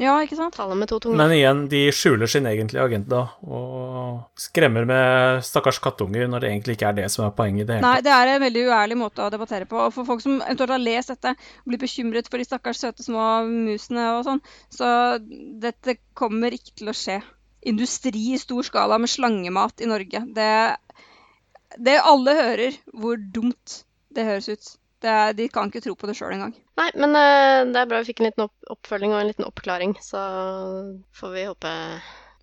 ja, 0.00 0.14
ikke 0.24 0.38
sant? 0.38 0.54
Tallet 0.56 0.78
med 0.80 0.88
to 0.88 0.96
tunger. 1.02 1.18
Men 1.20 1.34
igjen, 1.36 1.66
de 1.68 1.82
skjuler 1.92 2.30
sin 2.30 2.46
egentlige 2.48 2.84
agenda 2.84 3.26
og 3.44 4.22
skremmer 4.40 4.86
med 4.88 5.42
stakkars 5.44 5.80
kattunger 5.84 6.30
når 6.30 6.44
det 6.44 6.50
egentlig 6.50 6.76
ikke 6.78 6.88
er 6.88 6.96
det 7.02 7.08
som 7.12 7.26
er 7.26 7.34
poenget 7.36 7.66
i 7.66 7.68
det 7.68 7.76
hele 7.76 7.90
Nei, 7.90 8.04
det 8.06 8.14
er 8.14 8.32
en 8.32 8.44
veldig 8.46 8.64
uærlig 8.70 8.98
måte 9.02 9.26
å 9.26 9.28
debattere 9.34 9.68
på. 9.68 9.76
Og 9.84 9.92
for 9.92 10.08
folk 10.08 10.24
som 10.24 10.38
eventuelt 10.40 10.72
har 10.72 10.82
lest 10.82 11.12
dette 11.12 11.34
og 11.36 11.68
blir 11.68 11.82
bekymret 11.82 12.32
for 12.32 12.40
de 12.40 12.48
stakkars 12.48 12.80
søte 12.80 13.04
små 13.04 13.26
musene 13.50 14.08
og 14.16 14.24
sånn, 14.30 14.42
så 14.72 14.88
dette 15.20 15.98
kommer 16.18 16.56
ikke 16.56 16.76
til 16.80 16.92
å 16.92 16.96
skje. 16.96 17.20
Industri 17.68 18.32
i 18.32 18.40
stor 18.40 18.64
skala 18.66 18.96
med 18.98 19.12
slangemat 19.12 19.84
i 19.84 19.90
Norge. 19.92 20.24
Det, 20.34 20.52
det 21.78 22.00
alle 22.00 22.38
hører 22.40 22.80
hvor 22.96 23.20
dumt 23.20 23.82
det 24.16 24.24
høres 24.28 24.48
ut. 24.48 24.72
Er, 25.02 25.32
de 25.34 25.48
kan 25.50 25.70
ikke 25.70 25.82
tro 25.82 25.96
på 25.98 26.06
det 26.06 26.14
sjøl 26.14 26.36
engang. 26.36 26.52
Nei, 26.78 26.88
men 26.94 27.16
uh, 27.16 27.62
det 27.74 27.80
er 27.80 27.88
bra 27.90 27.98
vi 28.02 28.12
fikk 28.12 28.22
en 28.22 28.28
liten 28.28 28.44
opp 28.46 28.70
oppfølging 28.70 29.14
og 29.14 29.22
en 29.22 29.30
liten 29.32 29.48
oppklaring. 29.48 29.96
Så 30.04 30.22
får 31.18 31.34
vi 31.34 31.46
håpe 31.48 31.72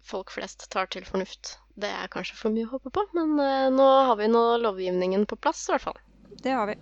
folk 0.10 0.34
flest 0.34 0.68
tar 0.74 0.90
til 0.92 1.08
fornuft. 1.08 1.56
Det 1.80 1.88
er 1.88 2.12
kanskje 2.12 2.36
for 2.36 2.52
mye 2.52 2.68
å 2.68 2.74
håpe 2.74 2.92
på, 2.92 3.06
men 3.16 3.38
uh, 3.40 3.70
nå 3.72 3.88
har 4.10 4.20
vi 4.20 4.28
nå 4.32 4.44
lovgivningen 4.66 5.24
på 5.30 5.40
plass, 5.40 5.64
i 5.70 5.76
hvert 5.76 5.88
fall. 5.88 6.02
Det 6.44 6.56
har 6.56 6.68
vi. 6.68 6.76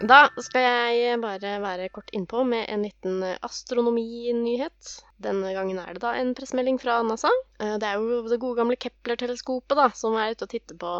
Da 0.00 0.22
skal 0.40 0.64
jeg 0.64 1.18
bare 1.20 1.58
være 1.60 1.90
kort 1.92 2.08
innpå 2.16 2.46
med 2.48 2.64
en 2.72 2.86
liten 2.86 3.20
astronominyhet. 3.44 4.94
Denne 5.20 5.52
gangen 5.52 5.80
er 5.82 5.94
det 5.94 6.02
da 6.02 6.14
en 6.16 6.32
pressemelding 6.36 6.78
fra 6.80 7.00
NASA. 7.04 7.30
Eh, 7.60 7.76
det 7.80 7.88
er 7.88 8.00
jo 8.00 8.22
det 8.28 8.40
gode 8.40 8.60
gamle 8.62 8.78
Kepler-teleskopet 8.80 9.76
da, 9.76 9.90
som 9.96 10.16
er 10.16 10.32
ute 10.32 10.46
og 10.46 10.52
titter 10.52 10.78
på, 10.80 10.92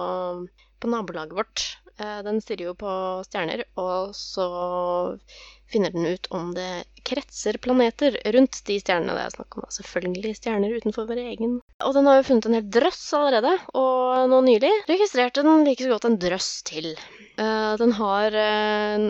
på 0.81 0.91
nabolaget 0.93 1.37
vårt. 1.39 1.65
Eh, 1.97 2.21
den 2.27 2.41
stirrer 2.45 2.71
jo 2.71 2.77
på 2.81 2.93
stjerner, 3.29 3.65
og 3.81 4.13
så 4.17 4.47
finner 5.71 5.95
den 5.95 6.09
ut 6.11 6.27
om 6.35 6.51
det 6.57 6.85
kretser 7.07 7.57
planeter 7.62 8.19
rundt 8.35 8.59
de 8.67 8.77
stjernene 8.83 9.17
det 9.17 9.25
er 9.25 9.35
snakk 9.39 9.57
om. 9.57 9.69
Selvfølgelig 9.73 10.37
stjerner 10.37 10.77
utenfor 10.77 11.09
vår 11.09 11.23
egen. 11.25 11.59
Og 11.87 11.97
den 11.97 12.09
har 12.11 12.21
jo 12.21 12.27
funnet 12.29 12.49
en 12.49 12.57
hel 12.59 12.73
drøss 12.77 13.05
allerede, 13.17 13.55
og 13.73 14.33
nå 14.33 14.41
nylig 14.50 14.73
registrerte 14.91 15.47
den 15.47 15.65
like 15.65 15.87
så 15.87 15.95
godt 15.95 16.11
en 16.11 16.19
drøss 16.21 16.50
til. 16.69 16.93
Eh, 17.41 17.71
den 17.81 17.97
har 17.97 18.37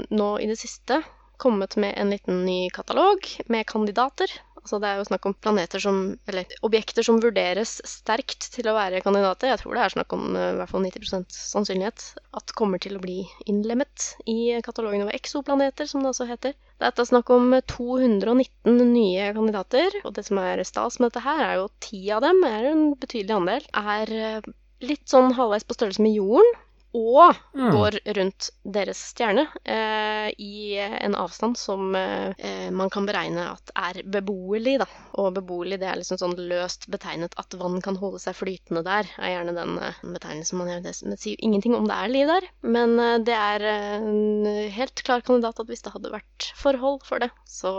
nå 0.07 0.31
i 0.39 0.51
det 0.51 0.61
siste 0.61 1.03
kommet 1.41 1.75
med 1.81 1.97
en 1.97 2.11
liten 2.13 2.45
ny 2.45 2.69
katalog 2.75 3.25
med 3.49 3.67
kandidater 3.67 4.31
Altså 4.61 4.81
det 4.83 4.89
er 4.91 5.01
jo 5.01 5.07
snakk 5.09 5.27
om 5.29 5.35
planeter 5.41 5.83
som 5.83 6.01
Eller 6.31 6.55
objekter 6.67 7.07
som 7.07 7.21
vurderes 7.23 7.79
sterkt 7.89 8.51
til 8.55 8.69
å 8.71 8.77
være 8.77 9.03
kandidater. 9.05 9.51
Jeg 9.53 9.63
tror 9.63 9.77
det 9.77 9.85
er 9.85 9.95
snakk 9.95 10.15
om 10.17 10.27
uh, 10.37 10.47
i 10.53 10.59
hvert 10.61 10.73
fall 10.73 10.85
90% 10.87 11.37
sannsynlighet 11.37 12.07
at 12.39 12.55
kommer 12.59 12.83
til 12.83 12.99
å 12.99 13.03
bli 13.03 13.19
innlemmet 13.51 14.11
i 14.31 14.57
katalogen 14.65 15.07
over 15.07 15.17
eksoplaneter, 15.17 15.89
som 15.91 16.05
det 16.05 16.13
også 16.13 16.29
heter. 16.29 16.57
Det 16.81 16.89
er 16.91 17.09
snakk 17.09 17.31
om 17.35 17.53
219 17.73 18.81
nye 18.95 19.31
kandidater, 19.37 20.01
og 20.05 20.15
det 20.17 20.25
som 20.29 20.41
er 20.43 20.63
stas 20.69 21.01
med 21.01 21.11
dette 21.11 21.25
her, 21.25 21.43
er 21.45 21.61
jo 21.61 21.69
ti 21.85 22.03
av 22.15 22.25
dem, 22.25 22.41
er 22.47 22.71
en 22.71 22.87
betydelig 23.01 23.37
andel, 23.37 23.69
er 23.77 24.17
uh, 24.17 24.51
litt 24.85 25.07
sånn 25.11 25.35
halvveis 25.37 25.67
på 25.69 25.77
størrelse 25.77 26.05
med 26.05 26.17
jorden 26.17 26.59
og 26.97 27.37
mm. 27.55 27.69
går 27.71 27.99
rundt 28.19 28.51
deres 28.65 29.01
stjerne 29.13 29.47
eh, 29.63 30.31
i 30.43 30.77
en 30.81 31.15
avstand 31.15 31.59
som 31.59 31.95
eh, 31.95 32.71
man 32.75 32.91
kan 32.91 33.07
beregne 33.07 33.47
at 33.53 33.71
er 33.79 34.01
beboelig. 34.11 34.79
Da. 34.83 34.89
Og 35.23 35.35
beboelig 35.37 35.79
det 35.81 35.87
er 35.91 36.01
liksom 36.01 36.19
sånn 36.21 36.37
løst 36.51 36.89
betegnet 36.91 37.37
at 37.41 37.55
vann 37.61 37.79
kan 37.85 37.99
holde 38.01 38.21
seg 38.23 38.39
flytende 38.39 38.83
der, 38.87 39.09
er 39.21 39.35
gjerne 39.35 39.55
den 39.57 39.79
eh, 39.79 40.01
betegnelsen 40.03 40.61
man 40.61 40.73
gjør. 40.73 40.83
Det 40.89 40.95
sier 40.99 41.37
jo 41.37 41.47
ingenting 41.47 41.77
om 41.79 41.87
det 41.91 41.99
er 41.99 42.15
liv 42.15 42.33
der, 42.33 42.49
men 42.67 42.97
eh, 42.99 43.19
det 43.29 43.39
er 43.39 43.67
en 43.71 44.51
helt 44.75 45.05
klar 45.07 45.23
kandidat 45.27 45.63
at 45.63 45.71
hvis 45.71 45.87
det 45.87 45.95
hadde 45.95 46.15
vært 46.15 46.51
forhold 46.59 47.05
for 47.07 47.23
det, 47.23 47.31
så 47.47 47.73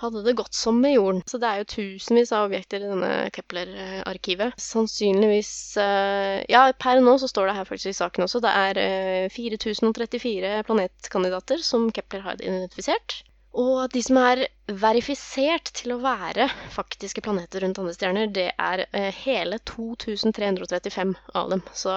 hadde 0.00 0.24
det 0.24 0.36
gått 0.38 0.56
som 0.56 0.80
med 0.80 0.96
jorden. 0.96 1.22
Så 1.28 1.40
det 1.42 1.50
er 1.50 1.62
jo 1.62 1.70
tusenvis 1.76 2.32
av 2.32 2.48
objekter 2.48 2.80
i 2.80 2.88
denne 2.88 3.12
Kepler-arkivet. 3.36 4.56
Sannsynligvis 4.60 5.52
eh, 5.82 6.40
Ja, 6.52 6.66
per 6.78 7.02
nå 7.04 7.16
så 7.20 7.28
står 7.30 7.50
det 7.50 7.58
her 7.58 7.68
faktisk 7.68 7.92
i 7.92 8.00
saken 8.00 8.24
også 8.26 8.40
det 8.46 8.52
er 8.56 9.30
4034 9.34 10.50
eh, 10.50 10.62
planetkandidater 10.66 11.62
som 11.64 11.88
Kepler 11.94 12.24
har 12.26 12.40
identifisert. 12.40 13.20
Og 13.56 13.88
de 13.92 14.02
som 14.04 14.18
er 14.20 14.44
verifisert 14.68 15.70
til 15.78 15.94
å 15.94 16.02
være 16.02 16.50
faktiske 16.74 17.22
planeter 17.24 17.64
rundt 17.64 17.80
andre 17.80 17.94
stjerner, 17.96 18.28
det 18.28 18.50
er 18.52 18.84
eh, 18.90 19.08
hele 19.24 19.58
2335 19.64 21.14
av 21.40 21.54
dem. 21.54 21.64
Så 21.72 21.94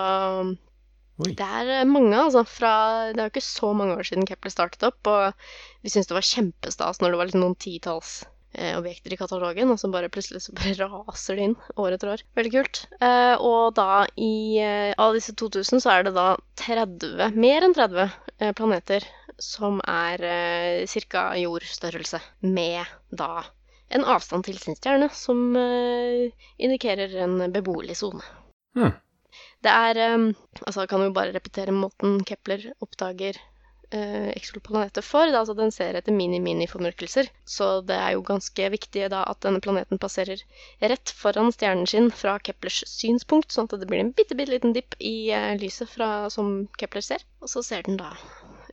Oi. 1.19 1.33
det 1.33 1.49
er 1.61 1.73
eh, 1.81 1.87
mange, 1.89 2.15
altså. 2.15 2.45
Fra, 2.47 2.73
det 3.11 3.19
er 3.19 3.27
jo 3.27 3.33
ikke 3.33 3.47
så 3.49 3.73
mange 3.75 3.99
år 3.99 4.07
siden 4.07 4.27
Kepler 4.29 4.55
startet 4.55 4.87
opp. 4.87 5.11
Og 5.11 5.83
vi 5.83 5.91
syntes 5.91 6.11
det 6.11 6.19
var 6.21 6.29
kjempestas 6.31 7.03
når 7.03 7.11
det 7.11 7.21
var 7.21 7.31
liksom 7.31 7.43
noen 7.43 7.59
titalls 7.59 8.21
objekter 8.75 9.13
i 9.13 9.17
katalogen, 9.19 9.69
og 9.69 9.77
så 9.77 9.91
bare 9.93 10.09
plutselig 10.09 10.41
så 10.41 10.55
bare 10.57 10.73
raser 10.81 11.37
det 11.37 11.49
inn 11.49 11.55
år 11.77 11.95
etter 11.95 12.13
år. 12.15 12.23
Veldig 12.39 12.53
kult. 12.55 12.81
Eh, 12.97 13.35
og 13.37 13.75
da 13.77 14.05
i 14.17 14.57
eh, 14.63 14.93
av 14.97 15.13
disse 15.17 15.35
2000 15.37 15.83
så 15.83 15.93
er 15.93 16.07
det 16.07 16.15
da 16.17 16.31
30, 16.63 17.37
mer 17.37 17.67
enn 17.67 17.77
30 17.77 18.55
planeter 18.57 19.05
som 19.39 19.79
er 19.87 20.23
eh, 20.25 20.97
ca. 21.09 21.23
jordstørrelse, 21.39 22.19
med 22.41 22.83
da 23.09 23.43
en 23.89 24.05
avstand 24.05 24.45
til 24.45 24.59
sin 24.61 24.77
stjerne 24.77 25.09
som 25.15 25.55
eh, 25.57 26.29
indikerer 26.61 27.15
en 27.23 27.51
beboelig 27.53 27.97
sone. 28.01 28.25
Hmm. 28.77 28.93
Det 29.63 29.71
er 29.71 30.01
eh, 30.05 30.17
Altså, 30.65 30.83
jeg 30.83 30.89
kan 30.91 31.05
jo 31.05 31.15
bare 31.15 31.33
repetere 31.33 31.75
måten 31.75 32.19
Kepler 32.27 32.71
oppdager 32.83 33.39
uh, 33.95 34.29
eksoplaneter 34.33 35.05
for. 35.05 35.29
Da, 35.29 35.41
altså 35.41 35.55
den 35.57 35.73
ser 35.75 35.97
etter 35.97 36.15
mini-mini-formørkelser. 36.15 37.29
Så 37.45 37.69
det 37.87 37.97
er 37.97 38.15
jo 38.15 38.25
ganske 38.27 38.69
viktig 38.75 39.07
da 39.13 39.23
at 39.29 39.41
denne 39.45 39.61
planeten 39.63 40.01
passerer 40.01 40.43
rett 40.81 41.13
foran 41.15 41.53
stjernen 41.55 41.89
sin 41.89 42.11
fra 42.11 42.37
Keplers 42.43 42.83
synspunkt, 42.89 43.53
sånn 43.55 43.69
at 43.69 43.79
det 43.81 43.89
blir 43.89 44.03
en 44.03 44.13
bitte, 44.15 44.37
bitte 44.37 44.55
liten 44.55 44.75
dipp 44.75 44.97
i 44.99 45.31
eh, 45.35 45.55
lyset 45.59 45.89
fra, 45.91 46.29
som 46.33 46.67
Kepler 46.79 47.05
ser. 47.05 47.25
Og 47.43 47.51
så 47.51 47.65
ser 47.65 47.87
den 47.87 47.99
da 47.99 48.13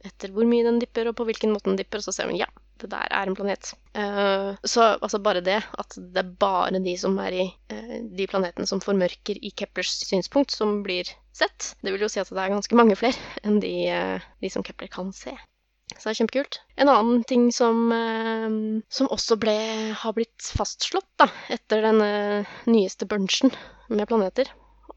etter 0.07 0.31
hvor 0.35 0.47
mye 0.47 0.65
den 0.67 0.79
dipper, 0.83 1.11
og 1.11 1.19
på 1.19 1.27
hvilken 1.29 1.53
måte 1.55 1.71
den 1.71 1.81
dipper, 1.81 2.01
og 2.01 2.07
så 2.07 2.15
ser 2.15 2.31
den 2.31 2.39
ja, 2.39 2.49
det 2.81 2.91
der 2.93 3.11
er 3.11 3.29
en 3.29 3.37
planet. 3.37 3.73
Eh, 3.97 4.51
så 4.63 4.89
altså 4.95 5.21
bare 5.23 5.43
det 5.45 5.59
at 5.65 5.97
det 5.97 6.23
er 6.23 6.35
bare 6.41 6.83
de 6.83 6.97
som 7.01 7.17
er 7.23 7.37
i 7.37 7.47
eh, 7.73 7.97
de 8.05 8.29
planetene 8.31 8.69
som 8.69 8.83
formørker 8.85 9.41
i 9.41 9.53
Keplers 9.57 9.95
synspunkt, 10.07 10.55
som 10.55 10.83
blir 10.87 11.11
sett. 11.37 11.75
Det 11.85 11.93
vil 11.95 12.07
jo 12.07 12.11
si 12.13 12.23
at 12.23 12.33
det 12.33 12.43
er 12.43 12.55
ganske 12.55 12.79
mange 12.79 12.97
flere 12.99 13.45
enn 13.47 13.61
de, 13.63 13.75
eh, 13.93 14.27
de 14.43 14.51
som 14.53 14.65
Kepler 14.67 14.91
kan 14.93 15.13
se. 15.17 15.35
Så 15.95 16.03
det 16.09 16.13
er 16.13 16.19
kjempekult. 16.21 16.61
En 16.83 16.91
annen 16.91 17.23
ting 17.31 17.49
som, 17.55 17.87
eh, 17.95 18.83
som 18.91 19.11
også 19.15 19.39
ble, 19.41 19.57
har 19.95 20.17
blitt 20.17 20.51
fastslått 20.59 21.09
da, 21.21 21.29
etter 21.53 21.85
denne 21.87 22.45
nyeste 22.67 23.07
bunchen 23.09 23.55
med 23.89 24.09
planeter 24.11 24.51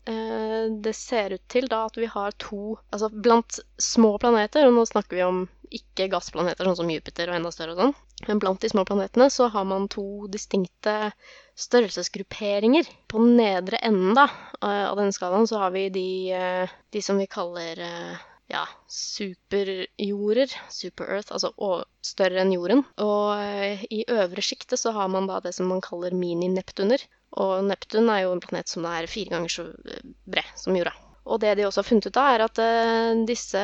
Det 0.10 0.94
ser 0.98 1.36
ut 1.36 1.44
til 1.51 1.68
da 1.70 1.84
at 1.86 1.98
vi 2.00 2.08
har 2.10 2.34
to 2.42 2.80
Altså 2.89 3.12
blant 3.13 3.60
små 3.78 4.16
planeter, 4.18 4.66
og 4.66 4.74
nå 4.74 4.86
snakker 4.89 5.20
vi 5.20 5.25
om 5.25 5.44
ikke 5.75 6.08
gassplaneter 6.10 6.66
sånn 6.66 6.80
som 6.80 6.89
Jupiter 6.89 7.30
og 7.30 7.38
enda 7.38 7.51
større 7.54 7.75
og 7.75 7.82
sånn, 7.84 7.94
men 8.28 8.39
blant 8.42 8.63
de 8.63 8.72
små 8.72 8.84
planetene 8.89 9.30
så 9.32 9.48
har 9.54 9.68
man 9.70 9.86
to 9.92 10.25
distinkte 10.32 11.12
størrelsesgrupperinger. 11.60 12.89
På 13.08 13.22
den 13.22 13.38
nedre 13.39 13.80
enden 13.86 14.18
da, 14.18 14.25
eh, 14.63 14.88
av 14.89 14.98
denne 14.98 15.16
skalaen 15.16 15.48
så 15.50 15.62
har 15.62 15.75
vi 15.75 15.86
de, 15.94 16.08
eh, 16.34 16.74
de 16.92 17.04
som 17.06 17.22
vi 17.22 17.30
kaller 17.30 17.80
eh, 17.86 18.25
ja, 18.50 18.66
superjorder, 18.89 20.50
super-earth, 20.74 21.32
altså 21.36 21.54
større 22.01 22.42
enn 22.42 22.54
jorden. 22.56 22.84
Og 22.98 23.38
eh, 23.38 23.86
i 23.94 24.04
øvre 24.10 24.42
sjiktet 24.42 24.82
så 24.82 24.96
har 24.96 25.12
man 25.13 25.30
da 25.30 25.39
det 25.44 25.54
som 25.56 25.70
man 25.70 25.84
kaller 25.86 26.16
mini-Neptuner. 26.16 27.06
Og 27.38 27.63
Neptun 27.67 28.09
er 28.09 28.24
jo 28.24 28.33
en 28.33 28.41
planet 28.41 28.71
som 28.71 28.88
er 28.89 29.07
fire 29.12 29.36
ganger 29.36 29.53
så 29.53 29.67
eh, 29.69 30.01
bred 30.25 30.50
som 30.57 30.75
jorda. 30.77 30.95
Og 31.29 31.38
det 31.43 31.51
de 31.59 31.67
også 31.67 31.83
har 31.83 31.89
funnet 31.89 32.07
ut 32.09 32.17
av, 32.17 32.33
er 32.33 32.43
at 32.48 32.59
eh, 32.63 33.21
disse 33.29 33.62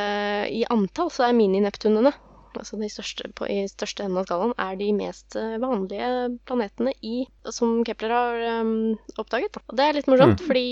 i 0.54 0.62
antall 0.70 1.10
så 1.14 1.26
er 1.26 1.38
mini-Neptunene, 1.38 2.12
altså 2.56 2.78
de 2.80 2.88
største 2.92 3.32
på, 3.36 3.48
i 3.52 3.66
største 3.68 4.06
enden 4.06 4.22
av 4.22 4.28
skalaen, 4.28 4.54
er 4.62 4.78
de 4.80 4.92
mest 4.96 5.36
eh, 5.40 5.56
vanlige 5.64 6.12
planetene 6.46 6.94
i, 7.02 7.26
som 7.52 7.80
Kepler 7.88 8.14
har 8.14 8.46
um, 8.62 8.94
oppdaget. 9.18 9.58
Og 9.66 9.80
det 9.80 9.88
er 9.88 9.98
litt 9.98 10.12
morsomt, 10.12 10.44
Mm. 10.44 10.48
fordi 10.48 10.68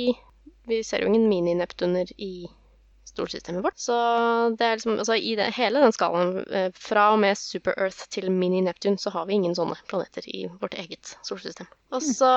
vi 0.70 0.84
ser 0.86 1.02
jo 1.04 1.10
ingen 1.10 1.26
mini-Neptuner 1.32 2.14
i 2.18 2.46
solsystemet 3.18 3.64
vårt. 3.66 3.80
Så 3.80 3.96
det 4.58 4.66
er 4.66 4.78
liksom, 4.78 4.98
altså 5.02 5.18
i 5.18 5.36
det, 5.40 5.50
hele 5.58 5.82
den 5.84 5.96
skalaen, 5.96 6.38
eh, 6.48 6.70
fra 6.76 7.10
og 7.14 7.20
med 7.24 7.38
Super-Earth 7.40 8.08
til 8.14 8.30
mini-Neptun, 8.32 8.98
så 9.02 9.14
har 9.16 9.28
vi 9.30 9.38
ingen 9.38 9.56
sånne 9.58 9.78
planeter 9.90 10.28
i 10.30 10.46
vårt 10.62 10.78
eget 10.80 11.16
solsystem. 11.26 11.70
Og 11.94 12.06
så 12.06 12.32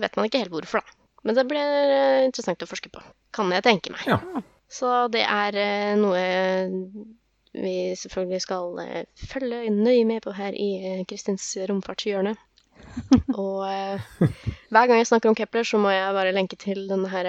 vet 0.00 0.18
man 0.18 0.28
ikke 0.28 0.44
helt 0.44 0.54
hvorfor, 0.54 0.82
da. 0.82 0.98
Men 1.22 1.38
det 1.38 1.46
blir 1.50 1.74
eh, 1.96 2.24
interessant 2.26 2.62
å 2.64 2.70
forske 2.70 2.90
på. 2.92 3.02
Kan 3.34 3.52
jeg 3.54 3.66
tenke 3.66 3.94
meg. 3.94 4.06
Ja. 4.10 4.18
Så 4.72 4.92
det 5.12 5.26
er 5.28 5.58
eh, 5.60 5.92
noe 6.00 6.22
vi 7.52 7.92
selvfølgelig 8.00 8.40
skal 8.40 8.78
følge 9.28 9.66
nøye 9.74 10.06
med 10.08 10.22
på 10.24 10.32
her 10.32 10.56
i 10.56 11.02
Kristins 11.08 11.50
romfartshjørne. 11.68 12.32
Og 13.40 13.64
eh, 13.66 14.02
hver 14.72 14.88
gang 14.88 14.98
jeg 15.00 15.08
snakker 15.08 15.30
om 15.30 15.36
Kepler, 15.38 15.64
så 15.66 15.80
må 15.80 15.92
jeg 15.92 16.16
bare 16.16 16.34
lenke 16.36 16.58
til 16.60 16.84
denne 16.90 17.08
her 17.12 17.28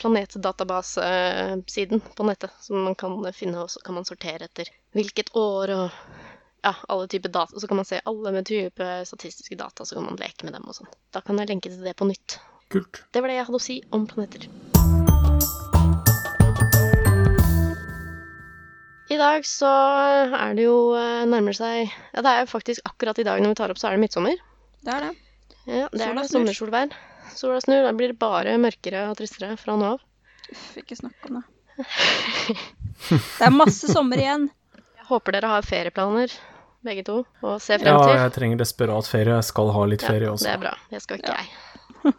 planetdatabasesiden 0.00 1.62
planetdatabase-siden 1.64 2.04
på 2.16 2.26
nettet, 2.28 2.54
som 2.62 2.84
man 2.86 2.98
kan 2.98 3.18
finne, 3.34 3.64
og 3.64 3.70
så 3.72 3.82
kan 3.84 3.98
man 3.98 4.06
sortere 4.08 4.46
etter 4.46 4.70
hvilket 4.96 5.32
år 5.38 5.74
og 5.76 5.86
ja, 6.62 6.74
alle 6.88 7.08
typer 7.08 7.28
data. 7.28 7.60
Så 7.60 7.66
kan 7.66 7.76
man 7.76 7.88
se 7.88 8.00
alle 8.04 8.32
med 8.32 8.46
type 8.46 8.92
statistiske 9.06 9.56
data, 9.56 9.84
så 9.84 9.94
kan 9.94 10.04
man 10.04 10.20
leke 10.20 10.46
med 10.46 10.54
dem 10.54 10.68
og 10.68 10.76
sånn. 10.76 10.90
Da 11.14 11.22
kan 11.24 11.38
jeg 11.40 11.50
lenke 11.50 11.72
til 11.72 11.84
det 11.84 11.96
på 11.98 12.08
nytt. 12.08 12.38
Kult. 12.70 13.02
Det 13.10 13.22
var 13.22 13.32
det 13.32 13.40
jeg 13.40 13.48
hadde 13.48 13.58
å 13.58 13.64
si 13.64 13.80
om 13.90 14.06
planeter. 14.06 14.46
I 19.10 19.16
dag 19.18 19.42
så 19.42 19.70
er 20.38 20.54
det 20.54 20.68
jo 20.68 20.92
eh, 20.94 21.24
nærmer 21.26 21.56
seg 21.56 21.88
Ja, 22.14 22.22
det 22.22 22.30
er 22.30 22.44
jo 22.44 22.52
faktisk 22.52 22.84
akkurat 22.86 23.18
i 23.18 23.24
dag 23.26 23.42
når 23.42 23.56
vi 23.56 23.58
tar 23.58 23.72
opp, 23.72 23.80
så 23.80 23.88
er 23.88 23.98
det 23.98 24.04
midtsommer. 24.04 24.38
Det 24.84 24.92
er 24.96 25.06
det. 25.08 25.12
Ja, 25.68 25.88
det 25.92 26.00
er 26.00 26.06
Sola 26.10 26.20
det 26.22 26.28
snur. 26.30 26.34
sommersolvær. 26.38 26.94
Sola 27.36 27.60
snur. 27.62 27.82
Da 27.86 27.92
blir 27.96 28.12
det 28.14 28.18
bare 28.20 28.54
mørkere 28.62 29.06
og 29.10 29.18
tristere 29.20 29.56
fra 29.60 29.76
nå 29.78 29.90
av. 29.94 30.04
Uff, 30.50 30.68
ikke 30.80 30.96
snakk 30.98 31.28
om 31.30 31.40
det. 31.40 31.44
Det 33.10 33.46
er 33.46 33.54
masse 33.54 33.90
sommer 33.92 34.20
igjen. 34.20 34.48
Jeg 35.00 35.06
håper 35.10 35.34
dere 35.34 35.50
har 35.50 35.66
ferieplaner, 35.66 36.32
begge 36.86 37.02
to, 37.06 37.16
og 37.42 37.56
ser 37.62 37.80
frem 37.82 37.96
til. 37.98 38.12
Ja, 38.14 38.20
jeg 38.24 38.32
trenger 38.36 38.60
desperat 38.60 39.08
ferie. 39.10 39.34
Jeg 39.40 39.46
skal 39.48 39.72
ha 39.74 39.80
litt 39.90 40.04
ferie 40.06 40.28
Ja, 40.28 40.34
også. 40.36 40.46
det 40.46 40.52
er 40.54 40.60
bra. 40.62 40.74
Det 40.92 41.00
skal 41.02 41.18
ikke 41.18 41.32
Ja. 41.34 41.40
jeg. 41.40 41.48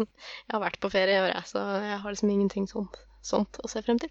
jeg 0.00 0.52
har 0.56 0.60
vært 0.64 0.80
på 0.82 0.90
ferie 0.92 1.14
i 1.14 1.20
år, 1.22 1.30
jeg, 1.36 1.44
så 1.48 1.62
jeg 1.84 2.00
har 2.02 2.10
liksom 2.16 2.32
ingenting 2.34 2.66
sånt, 2.68 2.98
sånt 3.24 3.60
å 3.62 3.70
se 3.70 3.80
frem 3.86 4.00
til. 4.02 4.10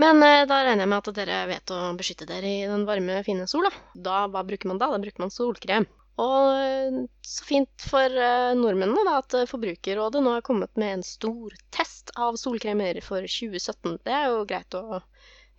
Men 0.00 0.20
eh, 0.22 0.44
da 0.48 0.60
regner 0.66 0.84
jeg 0.84 0.92
med 0.92 1.00
at 1.00 1.16
dere 1.16 1.38
vet 1.48 1.72
å 1.74 1.80
beskytte 1.98 2.28
dere 2.28 2.52
i 2.52 2.60
den 2.68 2.84
varme, 2.88 3.16
fine 3.24 3.48
sola. 3.50 3.72
Da, 3.96 4.26
hva 4.28 4.44
bruker 4.46 4.68
man 4.70 4.78
da? 4.82 4.90
Da 4.92 5.00
bruker 5.02 5.24
man 5.24 5.32
solkrem. 5.32 5.88
Og 6.20 6.60
eh, 6.60 7.00
så 7.24 7.46
fint 7.46 7.86
for 7.88 8.04
eh, 8.04 8.52
nordmennene 8.58 9.04
da, 9.06 9.20
at 9.22 9.36
eh, 9.38 9.48
Forbrukerrådet 9.48 10.22
nå 10.24 10.36
har 10.36 10.46
kommet 10.46 10.72
med 10.80 10.98
en 10.98 11.06
stor 11.06 11.54
test 11.72 12.12
av 12.18 12.36
solkremer 12.40 13.00
for 13.04 13.24
2017. 13.24 14.00
Det 14.04 14.14
er 14.14 14.28
jo 14.32 14.44
greit 14.48 14.76
å 14.76 15.00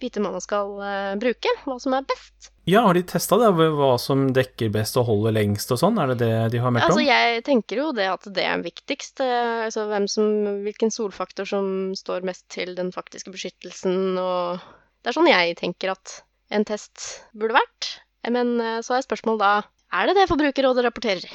vite 0.01 0.21
hva 0.21 0.31
man 0.33 0.41
skal 0.41 0.71
bruke, 1.21 1.49
hva 1.61 1.75
som 1.77 1.93
er 1.93 2.05
best. 2.09 2.47
Ja, 2.65 2.81
har 2.87 2.97
de 2.97 3.03
testa 3.05 3.37
det? 3.37 3.51
Hva 3.53 3.91
som 4.01 4.31
dekker 4.33 4.71
best 4.73 4.97
og 4.97 5.05
holder 5.05 5.35
lengst 5.35 5.69
og 5.73 5.77
sånn? 5.77 5.99
Er 6.01 6.09
det 6.09 6.23
det 6.23 6.31
de 6.55 6.61
har 6.63 6.73
meldt 6.73 6.87
Altså, 6.87 7.03
jeg 7.05 7.43
tenker 7.45 7.83
jo 7.83 7.91
det 7.93 8.07
at 8.09 8.25
det 8.33 8.47
er 8.49 8.63
viktigst. 8.65 9.21
Altså 9.21 9.85
som, 10.09 10.31
hvilken 10.65 10.89
solfaktor 10.93 11.45
som 11.45 11.93
står 11.97 12.25
mest 12.25 12.47
til 12.49 12.73
den 12.79 12.89
faktiske 12.95 13.29
beskyttelsen 13.33 14.17
og 14.17 14.65
Det 15.05 15.13
er 15.13 15.17
sånn 15.19 15.29
jeg 15.29 15.53
tenker 15.61 15.93
at 15.93 16.15
en 16.49 16.65
test 16.65 17.21
burde 17.37 17.59
vært. 17.61 17.91
Men 18.33 18.57
så 18.81 18.97
er 18.97 19.05
spørsmålet 19.05 19.45
da 19.45 19.53
er 19.93 20.09
det 20.09 20.17
det 20.19 20.27
Forbrukerrådet 20.31 20.85
rapporterer? 20.87 21.25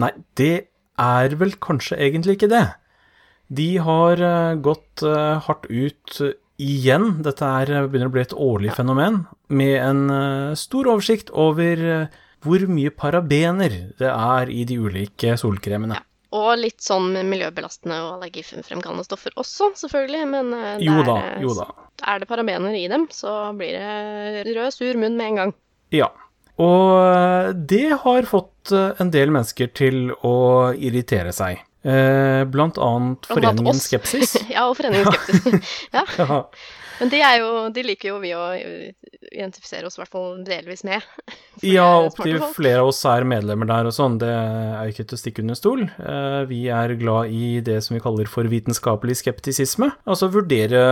Nei, 0.00 0.12
det 0.40 0.52
er 1.00 1.34
vel 1.40 1.52
kanskje 1.62 1.98
egentlig 2.00 2.38
ikke 2.38 2.50
det. 2.52 2.66
De 3.52 3.68
har 3.84 4.20
eh, 4.22 4.54
gått 4.64 5.02
eh, 5.04 5.40
hardt 5.44 5.66
ut 5.68 6.20
eh, 6.24 6.36
igjen. 6.62 7.18
Dette 7.24 7.44
er, 7.44 7.72
begynner 7.90 8.08
å 8.08 8.14
bli 8.14 8.22
et 8.24 8.36
årlig 8.36 8.72
fenomen, 8.76 9.24
med 9.52 9.74
en 9.82 10.54
stor 10.56 10.88
oversikt 10.92 11.32
over 11.36 11.82
hvor 12.42 12.62
mye 12.70 12.92
parabener 12.94 13.74
det 13.98 14.08
er 14.08 14.50
i 14.52 14.62
de 14.68 14.78
ulike 14.80 15.34
solkremene. 15.40 15.98
Ja. 15.98 16.06
Og 16.32 16.54
litt 16.56 16.80
sånn 16.80 17.10
miljøbelastende 17.28 17.98
og 18.06 18.14
allergifremkallende 18.14 19.04
stoffer 19.04 19.34
også, 19.36 19.72
selvfølgelig. 19.82 20.22
Men 20.32 20.54
det 20.54 20.86
Jo 20.86 21.02
da, 21.04 21.16
jo 21.42 21.52
da. 21.58 21.66
er 22.08 22.22
det 22.22 22.28
parabener 22.30 22.78
i 22.78 22.86
dem, 22.88 23.04
så 23.12 23.50
blir 23.58 23.76
det 23.76 24.46
rød, 24.56 24.70
sur 24.72 24.96
munn 25.02 25.18
med 25.18 25.26
en 25.26 25.40
gang. 25.42 25.52
Ja. 25.92 26.08
Og 26.60 26.88
eh, 27.00 27.52
det 27.56 27.88
har 28.04 28.28
fått 28.28 28.72
eh, 28.74 28.92
en 29.00 29.12
del 29.14 29.32
mennesker 29.32 29.72
til 29.76 30.10
å 30.20 30.36
irritere 30.76 31.32
seg. 31.36 31.64
Eh, 31.82 32.44
Blant 32.52 32.78
annet 32.78 33.26
Foreningen. 33.30 33.80
Skepsis. 33.80 34.36
ja, 34.54 34.68
og 34.68 34.76
Foreningen 34.78 35.08
Skepsis. 35.16 35.74
ja. 35.96 36.06
Ja. 36.18 36.44
Men 37.00 37.10
de, 37.10 37.18
er 37.24 37.38
jo, 37.40 37.46
de 37.74 37.82
liker 37.82 38.12
jo 38.12 38.18
vi 38.22 38.30
å 38.36 38.42
identifisere 38.52 39.88
oss 39.88 39.96
i 39.96 40.02
hvert 40.02 40.12
fall 40.12 40.42
delvis 40.46 40.84
med. 40.86 41.02
Ja, 41.62 41.86
opptil 42.04 42.40
flere 42.56 42.82
av 42.82 42.88
oss 42.90 43.00
er 43.06 43.26
medlemmer 43.28 43.68
der 43.68 43.86
og 43.86 43.94
sånn, 43.94 44.16
det 44.18 44.28
er 44.28 44.88
ikke 44.90 45.04
til 45.06 45.14
å 45.14 45.20
stikke 45.20 45.42
under 45.44 45.58
stol. 45.58 45.84
Vi 46.50 46.60
er 46.74 46.94
glad 46.98 47.30
i 47.30 47.60
det 47.62 47.76
som 47.86 47.94
vi 47.94 48.02
kaller 48.02 48.26
for 48.30 48.48
vitenskapelig 48.50 49.20
skeptisisme, 49.20 49.92
altså 50.02 50.30
vurdere 50.32 50.82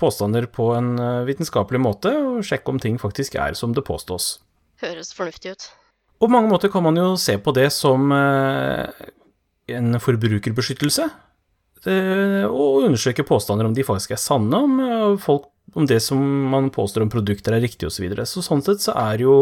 påstander 0.00 0.48
på 0.50 0.72
en 0.74 0.92
vitenskapelig 1.28 1.82
måte, 1.84 2.14
og 2.16 2.42
sjekke 2.48 2.74
om 2.74 2.82
ting 2.82 2.98
faktisk 2.98 3.38
er 3.38 3.54
som 3.58 3.76
det 3.76 3.86
påstås. 3.86 4.32
Høres 4.80 5.12
fornuftig 5.16 5.54
ut. 5.54 5.68
Og 6.20 6.28
på 6.28 6.34
mange 6.34 6.50
måter 6.52 6.72
kan 6.72 6.84
man 6.84 6.98
jo 7.00 7.14
se 7.20 7.36
på 7.40 7.52
det 7.56 7.68
som 7.72 8.12
eh, 8.12 9.08
en 9.76 9.96
forbrukerbeskyttelse, 10.02 11.06
eh, 11.88 12.44
og 12.44 12.84
undersøke 12.84 13.24
påstander 13.28 13.68
om 13.68 13.76
de 13.76 13.86
faktisk 13.86 14.14
er 14.16 14.20
sanne, 14.20 14.60
om, 14.60 14.78
eh, 14.84 15.16
folk, 15.20 15.48
om 15.76 15.88
det 15.88 16.00
som 16.04 16.20
man 16.52 16.68
påstår 16.74 17.06
om 17.06 17.12
produkter 17.12 17.56
er 17.56 17.64
riktig 17.64 17.88
osv. 17.88 17.96
Så, 17.96 18.04
videre. 18.04 18.28
så 18.28 18.44
sånn 18.44 18.64
sett 18.66 18.84
så 18.84 18.96
er 19.00 19.24
jo 19.24 19.36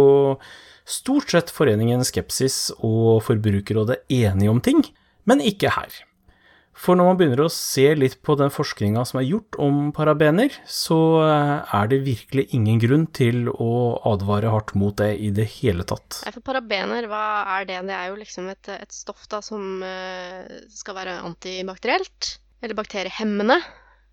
stort 0.89 1.35
sett 1.35 1.51
Foreningen 1.53 2.05
Skepsis 2.07 2.69
og 2.79 3.25
Forbrukerrådet 3.27 4.05
enige 4.13 4.53
om 4.53 4.63
ting, 4.63 4.85
men 5.29 5.43
ikke 5.45 5.75
her. 5.75 6.03
For 6.79 6.99
når 6.99 7.09
man 7.09 7.19
begynner 7.19 7.41
å 7.43 7.51
se 7.53 7.87
litt 7.99 8.21
på 8.23 8.37
den 8.39 8.53
forskninga 8.55 9.03
som 9.09 9.19
er 9.19 9.27
gjort 9.27 9.59
om 9.63 9.89
parabener, 9.95 10.55
så 10.71 10.99
eh, 11.25 11.75
er 11.75 11.91
det 11.91 12.05
virkelig 12.07 12.47
ingen 12.55 12.79
grunn 12.83 13.09
til 13.19 13.51
å 13.51 13.73
advare 14.07 14.53
hardt 14.53 14.77
mot 14.79 14.95
det 15.01 15.11
i 15.19 15.33
det 15.35 15.49
hele 15.57 15.87
tatt. 15.89 16.21
Nei, 16.23 16.35
for 16.37 16.47
parabener, 16.47 17.11
hva 17.11 17.25
er 17.57 17.67
det? 17.69 17.81
Det 17.91 17.97
er 17.99 18.13
jo 18.13 18.21
liksom 18.21 18.47
et, 18.53 18.71
et 18.79 18.95
stoff 18.95 19.27
da 19.33 19.43
som 19.45 19.83
eh, 19.83 20.47
skal 20.71 21.01
være 21.01 21.19
antibakterielt. 21.27 22.37
Eller 22.63 22.79
bakteriehemmende, 22.79 23.59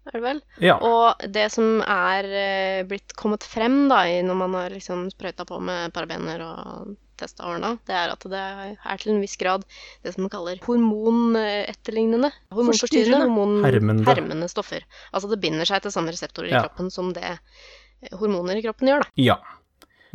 er 0.10 0.18
det 0.18 0.26
vel. 0.26 0.42
Ja. 0.62 0.76
Og 0.82 1.24
det 1.34 1.48
som 1.54 1.80
er 1.82 2.28
eh, 2.30 2.84
blitt 2.90 3.14
kommet 3.18 3.46
frem 3.46 3.86
da, 3.94 4.04
når 4.26 4.42
man 4.42 4.58
har 4.58 4.74
liksom 4.74 5.08
sprøyta 5.14 5.46
på 5.50 5.62
med 5.62 5.94
parabener 5.94 6.42
og 6.46 6.96
testa 7.20 7.48
årene, 7.50 7.76
det 7.88 7.96
er 7.96 8.14
at 8.14 8.28
det 8.32 8.42
er 8.42 9.02
til 9.02 9.16
en 9.16 9.24
viss 9.24 9.38
grad 9.42 9.66
det 10.04 10.16
som 10.16 10.26
man 10.26 10.34
kaller 10.34 10.62
hormonetterlignende. 10.66 12.32
Hormonforstyrrende, 12.56 13.26
hormon 13.26 13.60
Hermende. 13.66 14.08
hermende 14.10 14.50
stoffer. 14.52 14.86
Altså 15.12 15.32
det 15.32 15.42
binder 15.44 15.68
seg 15.68 15.84
til 15.86 15.94
samme 15.96 16.14
reseptorer 16.16 16.52
i 16.54 16.58
kroppen 16.58 16.92
som 16.94 17.14
det 17.16 17.26
eh, 17.26 18.18
hormoner 18.20 18.60
i 18.60 18.66
kroppen 18.66 18.92
gjør, 18.92 19.06
da. 19.06 19.16
Ja. 19.20 19.40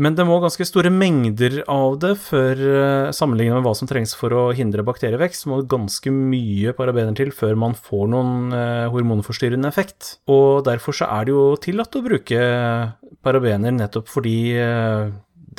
Men 0.01 0.15
det 0.17 0.25
må 0.25 0.39
ganske 0.41 0.65
store 0.65 0.89
mengder 0.89 1.59
av 1.69 1.99
det 2.01 2.15
før 2.23 2.57
eh, 2.57 3.11
sammenlignet 3.13 3.59
med 3.59 3.67
hva 3.67 3.75
som 3.77 3.89
trengs 3.91 4.15
for 4.17 4.33
å 4.33 4.45
hindre 4.57 4.85
bakterievekst, 4.87 5.45
så 5.45 5.51
må 5.51 5.59
det 5.61 5.69
ganske 5.73 6.13
mye 6.15 6.73
parabener 6.79 7.13
til 7.19 7.35
før 7.37 7.59
man 7.61 7.77
får 7.77 8.09
noen 8.09 8.55
eh, 8.57 8.87
hormonforstyrrende 8.95 9.69
effekt. 9.69 10.15
Og 10.33 10.65
derfor 10.65 10.97
så 10.97 11.11
er 11.19 11.29
det 11.29 11.35
jo 11.37 11.45
tillatt 11.61 12.01
å 12.01 12.05
bruke 12.07 12.41
parabener 13.21 13.77
nettopp 13.77 14.09
fordi 14.09 14.39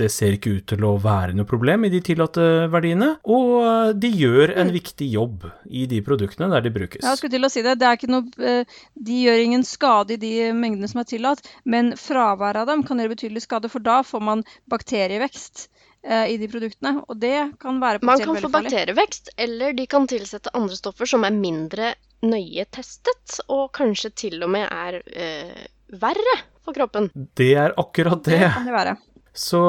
det 0.02 0.10
ser 0.14 0.36
ikke 0.36 0.56
ut 0.58 0.68
til 0.72 0.86
å 0.88 0.96
være 1.02 1.36
noe 1.38 1.48
problem 1.50 1.86
i 1.88 1.92
de 1.94 2.02
tillatte 2.06 2.46
verdiene, 2.74 3.14
og 3.30 3.52
eh, 3.62 3.94
de 4.02 4.12
gjør 4.22 4.56
en 4.62 4.72
viktig 4.74 5.08
jobb 5.14 5.46
i 5.70 5.86
de 5.92 6.02
produktene 6.06 6.50
der 6.54 6.66
de 6.66 6.74
brukes. 6.74 7.06
Jeg 7.06 7.20
skulle 7.20 7.36
til 7.36 7.48
å 7.48 7.52
si 7.52 7.64
det. 7.66 7.78
det 7.82 7.88
er 7.88 8.00
ikke 8.00 8.12
noe, 8.12 8.32
eh, 8.42 8.80
de 8.96 9.20
gjør 9.26 9.44
ingen 9.46 9.66
skade 9.68 10.18
i 10.18 10.22
de 10.22 10.34
mengdene 10.58 10.90
som 10.92 11.04
er 11.04 11.10
tillatt, 11.12 11.46
men 11.64 11.94
fraværet 12.00 12.64
av 12.64 12.72
dem 12.72 12.86
kan 12.88 13.02
gjøre 13.02 13.16
betydelig 13.16 13.46
skade, 13.46 13.72
for 13.72 13.84
da 13.84 14.02
får 14.08 14.26
man 14.32 14.46
bakterievekst 14.72 15.68
eh, 16.04 16.34
i 16.34 16.38
de 16.42 16.50
produktene. 16.52 16.98
Og 17.08 17.20
det 17.22 17.36
kan 17.62 17.82
være 17.84 18.04
Man 18.08 18.24
kan 18.24 18.42
få 18.42 18.52
bakterievekst, 18.54 19.36
eller 19.38 19.78
de 19.78 19.88
kan 19.90 20.10
tilsette 20.10 20.54
andre 20.58 20.80
stoffer 20.80 21.10
som 21.10 21.28
er 21.28 21.36
mindre 21.36 21.94
nøye 22.26 22.66
testet, 22.74 23.42
og 23.50 23.72
kanskje 23.78 24.14
til 24.26 24.42
og 24.46 24.52
med 24.54 24.68
er 24.70 25.02
øh, 25.02 25.62
verre 26.02 26.42
for 26.62 26.78
kroppen. 26.78 27.10
Det 27.14 27.54
er 27.58 27.74
akkurat 27.80 28.22
det. 28.26 28.38
Det 28.38 28.54
kan 28.54 28.70
det 28.70 28.76
være. 28.76 29.00
Så 29.32 29.60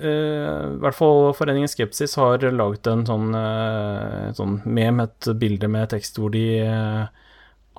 eh, 0.00 0.60
i 0.72 0.78
hvert 0.80 0.96
fall 0.96 1.34
Foreningen 1.36 1.68
Skepsis 1.68 2.16
har 2.16 2.40
laget 2.48 2.88
en 2.88 3.04
sånn, 3.08 3.34
eh, 3.36 4.30
sånn 4.36 4.60
mem, 4.64 5.02
et 5.04 5.28
bilde 5.40 5.68
med 5.68 5.90
tekst 5.92 6.16
hvor 6.16 6.32
de 6.32 6.44
eh, 6.64 7.26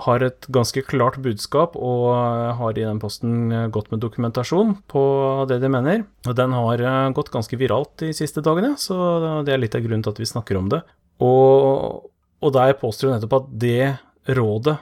har 0.02 0.26
et 0.26 0.46
ganske 0.54 0.84
klart 0.86 1.18
budskap 1.22 1.74
og 1.78 2.06
har 2.58 2.78
i 2.78 2.86
den 2.86 3.02
posten 3.02 3.50
gått 3.74 3.90
med 3.92 4.02
dokumentasjon 4.02 4.76
på 4.90 5.04
det 5.50 5.60
de 5.62 5.70
mener. 5.74 6.06
Og 6.30 6.38
den 6.38 6.54
har 6.58 6.82
gått 7.18 7.30
ganske 7.34 7.60
viralt 7.60 7.92
de 8.02 8.10
siste 8.16 8.42
dagene, 8.46 8.74
så 8.82 9.44
det 9.46 9.54
er 9.54 9.62
litt 9.62 9.78
av 9.78 9.84
grunnen 9.86 10.06
til 10.06 10.16
at 10.16 10.22
vi 10.24 10.30
snakker 10.30 10.58
om 10.58 10.72
det. 10.74 10.80
Og, 11.22 12.08
og 12.42 12.56
der 12.56 12.74
påstår 12.82 13.12
hun 13.12 13.18
nettopp 13.20 13.38
at 13.44 13.52
det 13.62 13.92
rådet 14.40 14.78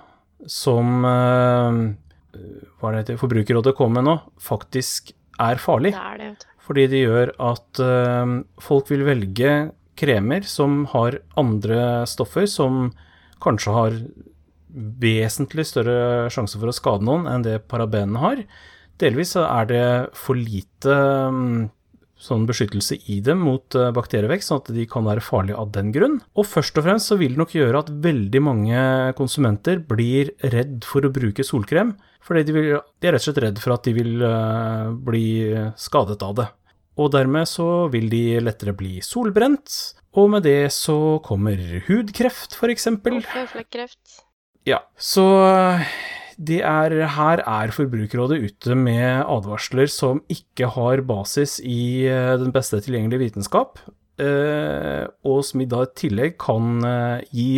som 0.48 1.04
hva 1.04 2.94
er 2.94 3.02
det 3.10 3.20
Forbrukerrådet 3.20 3.76
kommer 3.76 4.00
med 4.00 4.08
nå, 4.08 4.16
faktisk 4.40 5.12
er 5.42 5.62
farlig. 5.62 5.94
Det 5.96 6.06
er 6.14 6.22
det. 6.22 6.48
Fordi 6.70 6.86
det 6.92 7.04
gjør 7.04 7.34
at 7.50 7.82
eh, 7.82 8.34
folk 8.62 8.92
vil 8.92 9.06
velge 9.08 9.54
kremer 10.00 10.46
som 10.48 10.84
har 10.94 11.20
andre 11.40 12.06
stoffer 12.08 12.46
som 12.48 12.92
kanskje 13.44 13.74
har 13.76 13.98
vesentlig 14.70 15.66
større 15.68 16.30
sjanse 16.32 16.60
for 16.60 16.70
å 16.70 16.76
skade 16.76 17.08
noen 17.08 17.26
enn 17.32 17.46
det 17.46 17.58
parabenene 17.72 18.22
har. 18.22 18.44
Delvis 19.00 19.34
så 19.36 19.46
er 19.48 19.68
det 19.70 19.84
for 20.18 20.38
lite 20.38 20.96
mm, 21.34 21.70
sånn 22.20 22.46
beskyttelse 22.50 23.00
i 23.12 23.20
dem 23.24 23.42
mot 23.48 23.76
eh, 23.80 23.92
bakterievekst, 23.96 24.52
sånn 24.52 24.62
at 24.62 24.72
de 24.76 24.86
kan 24.92 25.08
være 25.08 25.24
farlige 25.24 25.60
av 25.60 25.72
den 25.76 25.94
grunn. 25.96 26.20
Og 26.36 26.48
først 26.52 26.78
og 26.80 26.86
fremst 26.86 27.12
så 27.12 27.18
vil 27.20 27.36
det 27.36 27.42
nok 27.42 27.56
gjøre 27.56 27.84
at 27.86 27.94
veldig 28.04 28.42
mange 28.44 28.84
konsumenter 29.20 29.82
blir 29.90 30.34
redd 30.54 30.84
for 30.88 31.08
å 31.08 31.14
bruke 31.16 31.48
solkrem, 31.48 31.96
fordi 32.26 32.46
de, 32.48 32.56
vil, 32.56 32.70
de 32.76 33.10
er 33.10 33.16
rett 33.16 33.24
og 33.24 33.28
slett 33.30 33.44
redd 33.46 33.62
for 33.64 33.76
at 33.76 33.88
de 33.88 33.96
vil 33.96 34.24
eh, 34.26 34.90
bli 35.10 35.28
skadet 35.80 36.20
av 36.26 36.38
det. 36.42 36.48
Og 37.00 37.12
dermed 37.16 37.48
så 37.48 37.88
vil 37.94 38.10
de 38.12 38.24
lettere 38.44 38.76
bli 38.76 39.00
solbrent, 39.06 39.76
og 40.20 40.32
med 40.34 40.44
det 40.48 40.72
så 40.76 41.20
kommer 41.24 41.60
hudkreft, 41.88 42.58
for 42.60 42.74
eksempel. 42.74 43.22
Føflekkreft. 43.24 44.24
Ja, 44.68 44.82
så 45.00 45.26
det 46.40 46.62
er, 46.64 46.94
her 47.18 47.42
er 47.44 47.72
Forbrukerrådet 47.76 48.40
ute 48.46 48.76
med 48.80 49.26
advarsler 49.26 49.90
som 49.92 50.22
ikke 50.32 50.70
har 50.72 51.04
basis 51.08 51.58
i 51.60 52.08
eh, 52.08 52.36
den 52.40 52.54
beste 52.56 52.80
tilgjengelige 52.86 53.26
vitenskap, 53.26 53.82
eh, 54.24 55.04
og 55.28 55.42
som 55.44 55.64
i 55.64 55.68
da 55.68 55.84
i 55.84 55.92
tillegg 56.00 56.38
kan 56.40 56.80
eh, 56.88 57.26
gi 57.36 57.52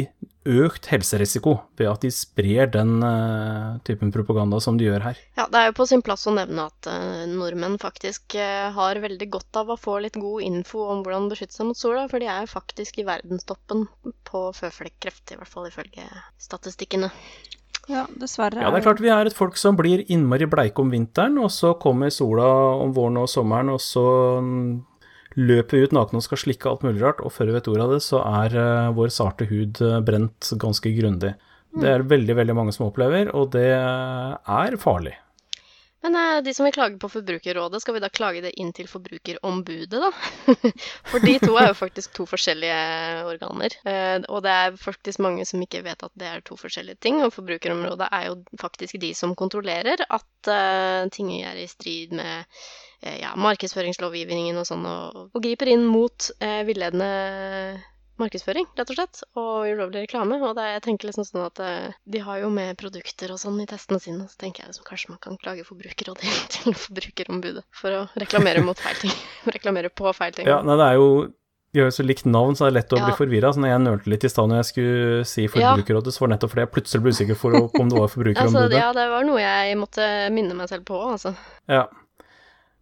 økt 0.48 0.88
helserisiko 0.90 1.54
ved 1.78 1.90
at 1.92 2.02
de 2.06 2.10
sprer 2.14 2.70
den 2.74 3.04
uh, 3.06 3.78
typen 3.86 4.12
propaganda 4.14 4.60
som 4.64 4.80
de 4.80 4.88
gjør 4.88 5.06
her. 5.06 5.22
Ja, 5.38 5.46
det 5.52 5.60
er 5.60 5.70
jo 5.70 5.78
på 5.78 5.88
sin 5.90 6.02
plass 6.06 6.26
å 6.30 6.34
nevne 6.34 6.66
at 6.72 6.90
uh, 6.90 7.24
nordmenn 7.30 7.78
faktisk 7.82 8.38
uh, 8.40 8.72
har 8.74 9.02
veldig 9.04 9.30
godt 9.34 9.62
av 9.62 9.70
å 9.70 9.80
få 9.80 10.00
litt 10.02 10.18
god 10.18 10.46
info 10.48 10.88
om 10.90 11.06
hvordan 11.06 11.30
beskytte 11.32 11.60
seg 11.60 11.70
mot 11.70 11.78
sola, 11.78 12.08
for 12.10 12.24
de 12.24 12.30
er 12.32 12.46
jo 12.46 12.54
faktisk 12.56 13.02
i 13.02 13.08
verdenstoppen 13.08 13.86
på 14.28 14.46
føflekkreft, 14.58 15.36
i 15.36 15.40
hvert 15.40 15.52
fall 15.52 15.70
ifølge 15.70 16.08
statistikkene. 16.42 17.12
Ja, 17.90 18.06
dessverre. 18.18 18.62
Ja, 18.62 18.70
det 18.70 18.82
er 18.82 18.86
klart 18.86 19.02
vi 19.02 19.10
er 19.14 19.28
et 19.28 19.36
folk 19.36 19.58
som 19.58 19.78
blir 19.78 20.04
innmari 20.14 20.48
bleike 20.50 20.82
om 20.84 20.92
vinteren, 20.94 21.38
og 21.42 21.50
så 21.54 21.74
kommer 21.82 22.14
sola 22.14 22.48
om 22.82 22.94
våren 22.96 23.22
og 23.24 23.30
sommeren, 23.30 23.74
og 23.74 23.82
så 23.82 24.06
løper 25.40 25.86
ut 25.86 25.96
nakne 25.96 26.20
og 26.20 26.26
skal 26.26 26.42
slikke 26.42 26.70
alt 26.70 26.86
mulig 26.86 27.02
rart, 27.04 27.22
og 27.24 27.34
før 27.36 27.52
vi 27.52 27.58
vet 27.58 27.72
ordet 27.72 27.88
av 27.88 27.96
det, 27.96 28.02
så 28.06 28.22
er 28.28 28.60
eh, 28.60 28.92
vår 28.98 29.14
sarte 29.16 29.48
hud 29.52 29.82
eh, 29.86 30.00
brent 30.06 30.54
ganske 30.62 30.94
grundig. 30.98 31.36
Det 31.72 31.88
er 31.88 32.04
veldig, 32.04 32.36
veldig 32.36 32.56
mange 32.58 32.74
som 32.76 32.90
opplever, 32.90 33.30
og 33.32 33.54
det 33.54 33.70
er 33.72 34.80
farlig. 34.82 35.16
Men 36.02 36.16
eh, 36.18 36.42
de 36.44 36.54
som 36.54 36.66
vil 36.66 36.74
klage 36.74 36.98
på 36.98 37.10
Forbrukerrådet, 37.14 37.82
skal 37.84 37.96
vi 37.96 38.02
da 38.02 38.10
klage 38.10 38.42
det 38.42 38.54
inn 38.60 38.72
til 38.74 38.90
Forbrukerombudet, 38.90 40.02
da? 40.02 40.10
For 41.12 41.22
de 41.22 41.36
to 41.44 41.54
er 41.62 41.70
jo 41.70 41.78
faktisk 41.78 42.16
to 42.18 42.26
forskjellige 42.30 42.80
organer. 43.30 43.76
Eh, 43.86 44.18
og 44.26 44.42
det 44.46 44.56
er 44.64 44.80
faktisk 44.82 45.22
mange 45.22 45.46
som 45.48 45.62
ikke 45.62 45.84
vet 45.86 46.02
at 46.08 46.14
det 46.18 46.30
er 46.30 46.46
to 46.46 46.58
forskjellige 46.60 47.02
ting. 47.06 47.22
Og 47.26 47.36
Forbrukerområdet 47.36 48.10
er 48.10 48.32
jo 48.32 48.40
faktisk 48.62 48.98
de 49.02 49.14
som 49.18 49.38
kontrollerer 49.38 50.02
at 50.10 50.54
eh, 50.56 51.04
ting 51.14 51.36
er 51.38 51.62
i 51.62 51.70
strid 51.70 52.18
med 52.18 52.34
eh, 52.42 52.72
ja, 53.02 53.32
markedsføringslovgivningen 53.36 54.58
og 54.62 54.68
sånn, 54.70 54.86
og, 54.86 55.24
og 55.34 55.42
griper 55.44 55.72
inn 55.74 55.86
mot 55.90 56.30
eh, 56.40 56.62
villedende 56.68 57.10
markedsføring, 58.22 58.68
rett 58.78 58.92
og 58.94 58.98
slett, 59.00 59.22
og 59.40 59.66
ulovlig 59.72 60.04
reklame. 60.06 60.38
Og 60.46 60.54
det, 60.58 60.68
jeg 60.76 60.84
tenker 60.86 61.10
liksom 61.10 61.26
sånn 61.26 61.48
at 61.48 61.62
eh, 61.66 61.96
de 62.06 62.22
har 62.22 62.42
jo 62.44 62.52
med 62.54 62.78
produkter 62.78 63.34
og 63.34 63.40
sånn 63.42 63.58
i 63.64 63.68
testene 63.70 63.98
sine, 64.04 64.28
så 64.30 64.38
tenker 64.44 64.62
jeg 64.66 64.74
liksom 64.76 64.86
kanskje 64.86 65.14
man 65.16 65.22
kan 65.24 65.40
klage 65.42 65.66
Forbrukerrådet 65.66 66.34
til 66.54 66.78
Forbrukerombudet 66.78 67.64
for 67.74 67.98
å 67.98 68.08
reklamere 68.22 68.62
mot 68.66 68.78
feil 68.78 69.00
ting. 69.02 69.16
reklamere 69.56 69.90
på 69.90 70.14
feil 70.14 70.36
ting. 70.38 70.50
Ja, 70.52 70.60
nei, 70.66 70.78
det 70.78 70.90
er 70.92 71.00
jo 71.02 71.08
de 71.72 71.80
har 71.80 71.86
jo 71.88 71.94
så 71.96 72.04
likt 72.04 72.26
navn, 72.28 72.52
så 72.60 72.66
det 72.68 72.74
er 72.74 72.76
lett 72.82 72.94
å 72.94 72.98
Ja. 73.00 73.06
bli 73.08 73.14
forvirra. 73.16 73.54
Så 73.56 73.62
når 73.64 73.70
jeg 73.72 73.82
nølte 73.86 74.10
litt 74.12 74.26
i 74.28 74.30
stad 74.34 74.50
når 74.52 74.58
jeg 74.60 74.68
skulle 74.74 75.22
si 75.32 75.46
Forbrukerrådet, 75.48 76.12
så 76.12 76.20
var 76.20 76.28
det 76.28 76.34
nettopp 76.36 76.52
fordi 76.52 76.64
jeg 76.66 76.72
plutselig 76.76 77.02
ble 77.06 77.14
usikker 77.16 77.38
på 77.40 77.52
om 77.80 77.88
det 77.88 77.96
var 77.96 78.04
Altså, 78.10 78.16
Forbrukerombudet. 78.18 78.76
ja, 78.76 78.90
det 78.98 79.06
var 79.14 79.24
noe 79.30 79.40
jeg 79.40 79.78
måtte 79.80 80.08
minne 80.36 80.58
meg 80.60 80.68
selv 80.68 80.84
på, 80.92 81.00
altså. 81.14 81.32
Ja. 81.72 81.86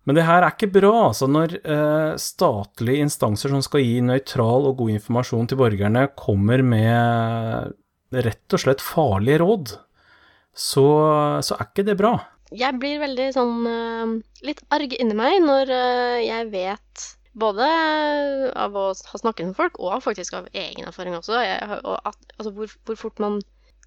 Men 0.10 0.17
det 0.17 0.26
her 0.26 0.41
er 0.41 0.56
ikke 0.56 0.72
bra, 0.74 0.89
altså. 1.12 1.28
Når 1.30 1.52
eh, 1.60 2.15
statlige 2.17 3.06
instanser 3.06 3.52
som 3.54 3.62
skal 3.62 3.84
gi 3.86 4.00
nøytral 4.02 4.65
og 4.65 4.80
god 4.80 4.95
informasjon 4.95 5.52
til 5.52 5.60
borgerne, 5.60 6.08
kommer 6.17 6.63
med 6.65 7.76
rett 8.26 8.58
og 8.58 8.63
slett 8.63 8.82
farlige 8.82 9.38
råd, 9.43 9.76
så, 10.50 10.88
så 11.45 11.60
er 11.60 11.69
ikke 11.69 11.86
det 11.91 11.98
bra. 12.00 12.15
Jeg 12.50 12.80
blir 12.82 12.98
veldig 13.04 13.30
sånn 13.38 13.69
eh, 13.69 14.17
litt 14.50 14.65
arg 14.74 14.98
inni 14.98 15.13
meg 15.13 15.38
når 15.45 15.76
eh, 15.78 16.17
jeg 16.26 16.50
vet 16.58 17.06
både 17.38 17.69
av 18.58 18.74
å 18.74 18.89
ha 18.89 19.22
snakket 19.22 19.52
med 19.52 19.62
folk, 19.62 19.78
og 19.78 20.02
faktisk 20.02 20.41
av 20.41 20.50
egen 20.58 20.89
erfaring 20.89 21.22
også, 21.22 21.38
jeg, 21.45 21.80
og 21.84 22.02
at, 22.02 22.17
altså 22.39 22.58
hvor, 22.58 22.74
hvor 22.89 22.98
fort 23.06 23.22
man 23.22 23.38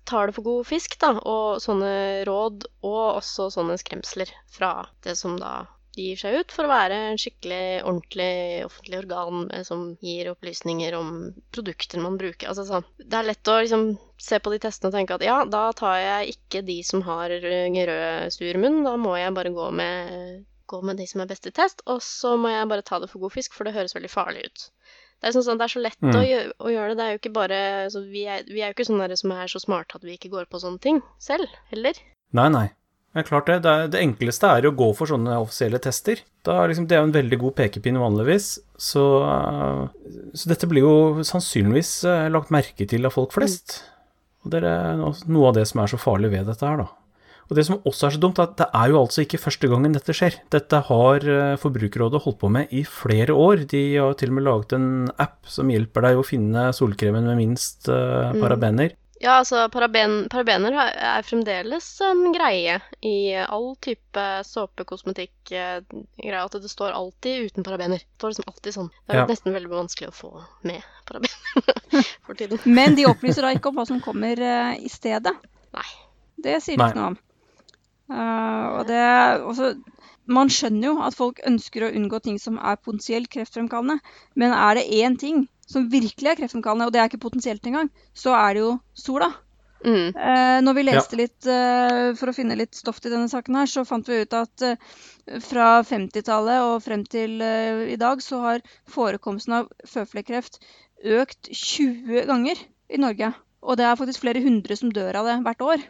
tar 0.07 0.31
det 0.31 0.39
for 0.39 0.47
god 0.47 0.71
fisk, 0.71 0.95
da, 1.03 1.17
og 1.19 1.59
sånne 1.67 2.23
råd, 2.31 2.71
og 2.87 3.03
også 3.19 3.51
sånne 3.59 3.75
skremsler 3.83 4.31
fra 4.55 4.77
det 5.03 5.19
som 5.19 5.35
da 5.43 5.65
gir 5.97 6.17
seg 6.17 6.39
ut 6.41 6.53
for 6.55 6.65
å 6.65 6.71
være 6.73 6.97
en 7.11 7.19
skikkelig 7.21 7.83
ordentlig 7.85 8.65
offentlig 8.67 8.99
organ 9.03 9.43
eh, 9.53 9.65
som 9.69 9.83
gir 10.01 10.31
opplysninger 10.33 10.95
om 10.97 11.11
produkter 11.53 12.01
man 12.01 12.17
bruker. 12.21 12.49
Altså, 12.49 12.65
sånn. 12.69 12.87
Det 12.99 13.19
er 13.19 13.29
lett 13.29 13.51
å 13.53 13.59
liksom, 13.61 13.85
se 14.23 14.39
på 14.41 14.53
de 14.55 14.61
testene 14.65 14.89
og 14.93 14.97
tenke 14.97 15.19
at 15.19 15.27
ja, 15.27 15.41
da 15.45 15.67
tar 15.77 15.99
jeg 16.01 16.37
ikke 16.37 16.65
de 16.65 16.79
som 16.87 17.05
har 17.09 17.35
eh, 17.37 17.69
rød 17.93 18.33
surmunn, 18.39 18.83
da 18.87 18.97
må 19.01 19.17
jeg 19.21 19.35
bare 19.37 19.53
gå 19.53 19.69
med, 19.83 20.45
gå 20.73 20.83
med 20.89 20.97
de 21.03 21.07
som 21.11 21.21
er 21.25 21.31
best 21.35 21.47
i 21.51 21.55
test, 21.55 21.85
og 21.87 22.01
så 22.05 22.37
må 22.41 22.55
jeg 22.55 22.71
bare 22.73 22.87
ta 22.89 22.99
det 23.03 23.11
for 23.13 23.21
god 23.27 23.37
fisk, 23.37 23.53
for 23.57 23.69
det 23.69 23.75
høres 23.77 23.93
veldig 23.99 24.13
farlig 24.13 24.47
ut. 24.49 24.69
Det 25.23 25.29
er, 25.31 25.37
sånn, 25.37 25.59
det 25.61 25.69
er 25.69 25.71
så 25.77 25.81
lett 25.85 26.01
Mm. 26.03 26.17
å, 26.19 26.23
gjøre, 26.27 26.53
å 26.59 26.71
gjøre 26.73 26.95
det. 26.95 26.97
Det 26.99 27.05
er 27.05 27.13
jo 27.13 27.19
ikke 27.21 27.31
bare 27.37 27.59
altså, 27.85 28.01
vi, 28.11 28.25
er, 28.27 28.41
vi 28.49 28.59
er 28.65 28.73
jo 28.73 28.75
ikke 28.75 28.89
sånne 28.89 29.17
som 29.21 29.31
er 29.37 29.47
så 29.53 29.61
smarte 29.63 30.01
at 30.01 30.03
vi 30.09 30.17
ikke 30.17 30.33
går 30.33 30.49
på 30.51 30.59
sånne 30.59 30.81
ting 30.83 30.99
selv, 31.23 31.47
heller. 31.71 32.01
Nei, 32.35 32.49
nei. 32.51 32.65
Det 33.13 33.21
er 33.21 33.29
klart 33.29 33.49
det. 33.51 33.59
Det, 33.65 33.73
er, 33.73 33.91
det 33.93 34.01
enkleste 34.01 34.49
er 34.49 34.67
å 34.69 34.75
gå 34.77 34.89
for 34.97 35.11
sånne 35.11 35.37
offisielle 35.43 35.81
tester. 35.85 36.23
Da 36.47 36.57
er 36.63 36.73
liksom, 36.73 36.87
det 36.89 36.97
er 36.97 37.03
jo 37.03 37.11
en 37.11 37.19
veldig 37.19 37.39
god 37.43 37.57
pekepinn 37.59 38.01
vanligvis, 38.01 38.55
så, 38.81 39.05
eh, 39.29 40.17
så 40.33 40.53
dette 40.53 40.69
blir 40.71 40.87
jo 40.87 41.27
sannsynligvis 41.29 41.93
eh, 42.09 42.31
lagt 42.33 42.55
merke 42.55 42.89
til 42.89 43.05
av 43.09 43.15
folk 43.15 43.37
flest. 43.37 43.83
Og 44.43 44.55
det 44.55 44.65
er 44.65 44.99
noe 44.99 45.51
av 45.51 45.55
det 45.59 45.69
som 45.71 45.85
er 45.85 45.93
så 45.93 46.01
farlig 46.01 46.33
ved 46.33 46.49
dette 46.49 46.67
her, 46.67 46.81
da. 46.83 46.89
Og 47.51 47.59
det 47.59 47.67
som 47.69 47.83
også 47.85 48.07
er 48.07 48.15
så 48.15 48.21
dumt, 48.23 48.39
er 48.41 48.49
at 48.49 48.57
det 48.63 48.67
er 48.73 48.89
jo 48.89 49.01
altså 49.03 49.27
ikke 49.27 49.41
første 49.43 49.69
gangen 49.69 49.93
dette 49.93 50.15
skjer. 50.17 50.39
Dette 50.55 50.79
har 50.89 51.27
eh, 51.29 51.59
Forbrukerrådet 51.61 52.23
holdt 52.25 52.41
på 52.41 52.49
med 52.55 52.73
i 52.73 52.81
flere 52.89 53.37
år. 53.37 53.67
De 53.69 53.83
har 53.99 54.17
til 54.17 54.33
og 54.33 54.39
med 54.39 54.47
laget 54.47 54.73
en 54.79 54.89
app 55.21 55.51
som 55.53 55.69
hjelper 55.69 56.07
deg 56.07 56.21
å 56.21 56.25
finne 56.25 56.71
solkremen 56.73 57.29
med 57.29 57.41
minst 57.43 57.93
eh, 57.93 58.33
parabener. 58.41 58.97
Ja, 59.23 59.37
altså 59.39 59.69
paraben, 59.71 60.25
parabener 60.33 60.75
er, 60.83 61.23
fremdeles 61.23 61.87
en 62.03 62.33
greie 62.35 62.81
i 63.07 63.15
all 63.39 63.69
type 63.85 64.25
såpe, 64.49 64.83
kosmetikk 64.89 65.31
greier 65.47 66.39
At 66.41 66.57
det 66.59 66.71
står 66.73 66.91
alltid 66.97 67.47
uten 67.53 67.67
parabener. 67.67 68.03
Det 68.03 68.19
står 68.19 68.33
liksom 68.35 68.49
alltid 68.51 68.75
sånn. 68.75 68.91
Det 69.07 69.15
er 69.15 69.21
Ja. 69.21 69.27
nesten 69.31 69.55
veldig 69.55 69.71
vanskelig 69.71 70.11
å 70.11 70.17
få 70.17 70.33
med 70.67 70.83
parabener 71.07 72.09
for 72.27 72.35
tiden. 72.35 72.59
Men 72.67 72.99
de 72.99 73.07
opplyser 73.07 73.47
da 73.47 73.53
ikke 73.55 73.71
om 73.71 73.79
hva 73.79 73.87
som 73.87 74.03
kommer 74.03 74.43
eh, 74.43 74.75
i 74.83 74.91
stedet. 74.91 75.37
Nei. 75.73 75.89
Det 76.43 76.59
sier 76.65 76.81
de 76.81 76.89
ikke 76.91 76.99
noe 76.99 77.13
om. 77.13 77.21
Uh, 78.11 78.81
og 78.81 78.87
det 78.91 79.03
også, 79.47 79.73
Man 80.27 80.51
skjønner 80.53 80.89
jo 80.89 80.97
at 81.03 81.15
folk 81.19 81.39
ønsker 81.47 81.87
å 81.87 81.93
unngå 81.95 82.19
ting 82.23 82.37
som 82.43 82.59
er 82.59 82.77
potensielt 82.83 83.31
kreftfremkallende. 83.31 84.03
Men 84.35 84.53
er 84.55 84.79
det 84.79 84.85
én 84.99 85.17
ting 85.19 85.47
som 85.73 85.89
virkelig 85.93 86.31
er 86.31 86.39
kreftfremkallende, 86.39 86.89
og 86.89 86.95
det 86.95 87.01
er 87.03 87.11
ikke 87.11 87.25
potensielt 87.25 87.67
engang, 87.69 87.91
så 88.15 88.37
er 88.39 88.55
det 88.55 88.65
jo 88.65 88.77
sola. 88.99 89.33
Mm. 89.83 90.15
Eh, 90.15 90.59
når 90.63 90.77
vi 90.77 90.85
leste 90.87 91.19
litt 91.19 91.49
eh, 91.51 92.13
for 92.19 92.31
å 92.31 92.35
finne 92.37 92.55
litt 92.59 92.77
stoff 92.79 93.01
til 93.03 93.15
denne 93.15 93.31
saken, 93.31 93.59
her, 93.59 93.71
så 93.71 93.83
fant 93.89 94.07
vi 94.09 94.21
ut 94.23 94.37
at 94.39 94.67
eh, 94.67 94.93
fra 95.43 95.71
50-tallet 95.87 96.69
og 96.69 96.85
frem 96.85 97.03
til 97.09 97.41
eh, 97.43 97.89
i 97.95 97.99
dag, 98.01 98.23
så 98.23 98.43
har 98.45 98.63
forekomsten 98.91 99.59
av 99.59 99.73
føflekkreft 99.89 100.61
økt 101.03 101.51
20 101.51 102.29
ganger 102.31 102.63
i 102.93 103.01
Norge. 103.03 103.33
Og 103.63 103.79
det 103.79 103.87
er 103.87 103.99
faktisk 103.99 104.23
flere 104.25 104.43
hundre 104.43 104.79
som 104.79 104.93
dør 104.95 105.19
av 105.21 105.29
det 105.29 105.41
hvert 105.47 105.67
år. 105.67 105.85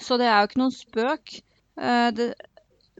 Så 0.00 0.18
det 0.20 0.28
er 0.28 0.40
jo 0.40 0.50
ikke 0.50 0.62
noen 0.62 0.74
spøk. 0.76 1.38
Eh, 1.80 2.08
det, 2.16 2.32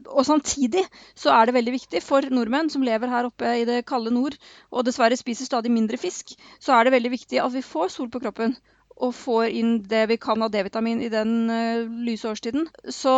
og 0.07 0.25
samtidig 0.27 0.85
så 1.17 1.33
er 1.35 1.47
det 1.49 1.55
veldig 1.57 1.75
viktig 1.75 2.01
for 2.05 2.25
nordmenn 2.33 2.71
som 2.71 2.85
lever 2.85 3.11
her 3.11 3.29
oppe 3.29 3.53
i 3.61 3.65
det 3.67 3.83
kalde 3.89 4.13
nord, 4.15 4.37
og 4.71 4.85
dessverre 4.87 5.17
spiser 5.19 5.49
stadig 5.49 5.71
mindre 5.73 5.99
fisk, 6.01 6.35
så 6.59 6.75
er 6.75 6.87
det 6.87 6.95
veldig 6.97 7.13
viktig 7.17 7.41
at 7.43 7.55
vi 7.55 7.65
får 7.65 7.91
sol 7.95 8.11
på 8.11 8.21
kroppen 8.23 8.57
og 8.99 9.15
får 9.15 9.55
inn 9.55 9.75
det 9.87 10.05
vi 10.11 10.19
kan 10.19 10.41
av 10.43 10.51
D-vitamin 10.51 11.01
i 11.01 11.11
den 11.11 11.33
uh, 11.47 11.87
lyse 12.03 12.27
årstiden. 12.27 12.67
Så 12.91 13.13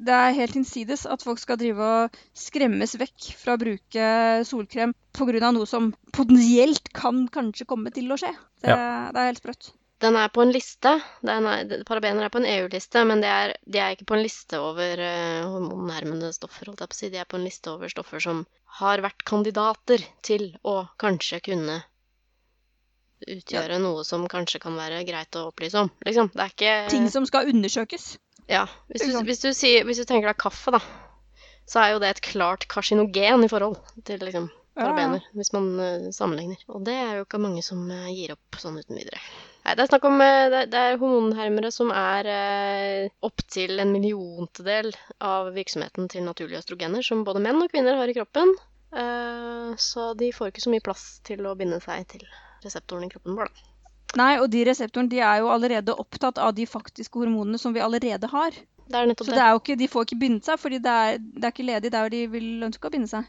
det 0.00 0.12
er 0.14 0.36
helt 0.36 0.56
innsides 0.60 1.06
at 1.08 1.24
folk 1.24 1.40
skal 1.40 1.58
drive 1.60 1.80
og 1.80 2.18
skremmes 2.36 2.94
vekk 3.00 3.30
fra 3.40 3.56
å 3.56 3.60
bruke 3.60 4.10
solkrem 4.46 4.94
pga. 5.16 5.50
noe 5.50 5.66
som 5.66 5.90
potensielt 6.12 6.92
kan 6.96 7.26
kanskje 7.32 7.66
komme 7.66 7.92
til 7.94 8.12
å 8.12 8.20
skje. 8.20 8.34
Det, 8.60 8.76
det 8.76 9.22
er 9.22 9.30
helt 9.32 9.40
sprøtt. 9.40 9.72
Den 10.00 10.16
er 10.16 10.30
på 10.32 10.40
en 10.40 10.52
liste. 10.54 10.94
Den 11.26 11.46
er, 11.50 11.82
parabener 11.88 12.24
er 12.24 12.32
på 12.32 12.40
en 12.40 12.48
EU-liste, 12.48 13.02
men 13.04 13.20
de 13.20 13.28
er, 13.28 13.52
de 13.68 13.82
er 13.82 13.92
ikke 13.94 14.08
på 14.08 14.16
en 14.16 14.24
liste 14.24 14.60
over 14.60 15.02
uh, 15.04 15.50
hormonnærmende 15.52 16.32
stoffer. 16.32 16.70
holdt 16.70 16.80
jeg 16.80 16.92
på 16.92 16.96
å 16.96 17.00
si. 17.02 17.10
De 17.12 17.20
er 17.20 17.28
på 17.28 17.36
en 17.36 17.44
liste 17.44 17.72
over 17.72 17.92
stoffer 17.92 18.24
som 18.24 18.46
har 18.80 19.02
vært 19.04 19.26
kandidater 19.28 20.04
til 20.24 20.54
å 20.64 20.82
kanskje 21.00 21.42
kunne 21.50 21.82
utgjøre 23.28 23.76
noe 23.82 24.04
som 24.08 24.24
kanskje 24.30 24.62
kan 24.62 24.78
være 24.78 25.02
greit 25.08 25.36
å 25.36 25.50
opplyse 25.50 25.84
om. 25.84 25.90
Liksom. 26.06 26.30
Det 26.32 26.44
er 26.46 26.54
ikke 26.54 26.74
Ting 26.92 27.10
som 27.12 27.26
skal 27.28 27.50
undersøkes. 27.52 28.14
Ja. 28.50 28.64
Hvis 28.88 29.04
du, 29.04 29.20
hvis, 29.26 29.42
du 29.44 29.52
sier, 29.54 29.84
hvis 29.86 30.00
du 30.00 30.06
tenker 30.08 30.30
deg 30.30 30.40
kaffe, 30.40 30.72
da, 30.74 30.80
så 31.68 31.84
er 31.84 31.92
jo 31.94 32.00
det 32.02 32.14
et 32.14 32.24
klart 32.24 32.66
karsinogen 32.72 33.44
i 33.46 33.52
forhold 33.52 33.78
til 34.08 34.24
liksom, 34.24 34.48
Ja, 34.48 34.86
ja. 34.86 34.88
parabener, 34.88 35.28
hvis 35.36 35.52
man 35.54 35.70
uh, 35.76 36.10
sammenligner. 36.14 36.64
Og 36.72 36.82
det 36.88 36.96
er 36.96 37.20
jo 37.20 37.28
ikke 37.28 37.42
mange 37.42 37.62
som 37.66 37.84
uh, 37.92 38.08
gir 38.10 38.32
opp 38.34 38.58
sånn 38.62 38.80
uten 38.80 38.98
videre. 38.98 39.20
Det 39.76 39.84
er 39.84 39.90
snakk 39.90 40.06
om 40.08 40.20
eh, 40.24 40.48
det, 40.52 40.64
det 40.72 40.80
er 40.80 40.98
hormonhermere 41.00 41.70
som 41.74 41.92
er 41.94 42.28
uh, 42.30 43.12
opptil 43.26 43.78
en 43.82 43.92
milliontedel 43.94 44.90
av 45.22 45.52
virksomheten 45.54 46.10
til 46.10 46.26
naturlige 46.26 46.62
østrogener, 46.62 47.04
som 47.06 47.24
både 47.26 47.42
menn 47.44 47.62
og 47.62 47.70
kvinner 47.72 47.98
har 48.00 48.10
i 48.10 48.16
kroppen. 48.16 48.54
Eh, 48.90 49.74
så 49.76 50.14
de 50.14 50.32
får 50.34 50.50
ikke 50.50 50.64
så 50.64 50.72
mye 50.72 50.84
plass 50.84 51.04
til 51.26 51.44
å 51.46 51.54
binde 51.58 51.78
seg 51.82 52.06
til 52.10 52.24
reseptoren 52.64 53.06
i 53.06 53.12
kroppen 53.12 53.38
vår, 53.38 53.50
da. 53.50 53.66
Nei, 54.18 54.32
og 54.42 54.48
de 54.50 54.64
reseptorene 54.66 55.12
de 55.12 55.20
er 55.22 55.38
jo 55.44 55.52
allerede 55.54 55.94
opptatt 55.94 56.40
av 56.42 56.56
de 56.56 56.66
faktiske 56.66 57.20
hormonene 57.20 57.60
som 57.62 57.74
vi 57.76 57.82
allerede 57.84 58.26
har. 58.32 58.56
Det 58.90 58.98
er 58.98 59.06
nettopp 59.06 59.28
Så 59.28 59.36
det. 59.36 59.38
det 59.38 59.50
ikke, 59.60 59.76
de 59.78 59.88
får 59.92 60.06
ikke 60.08 60.18
bindet 60.24 60.48
seg, 60.50 60.58
fordi 60.58 60.80
det 60.82 60.94
er, 61.02 61.20
det 61.20 61.46
er 61.46 61.54
ikke 61.54 61.68
ledig 61.68 61.92
der 61.94 62.10
de 62.10 62.24
vil 62.32 62.48
ønske 62.66 62.90
å 62.90 62.90
binde 62.90 63.10
seg. 63.12 63.28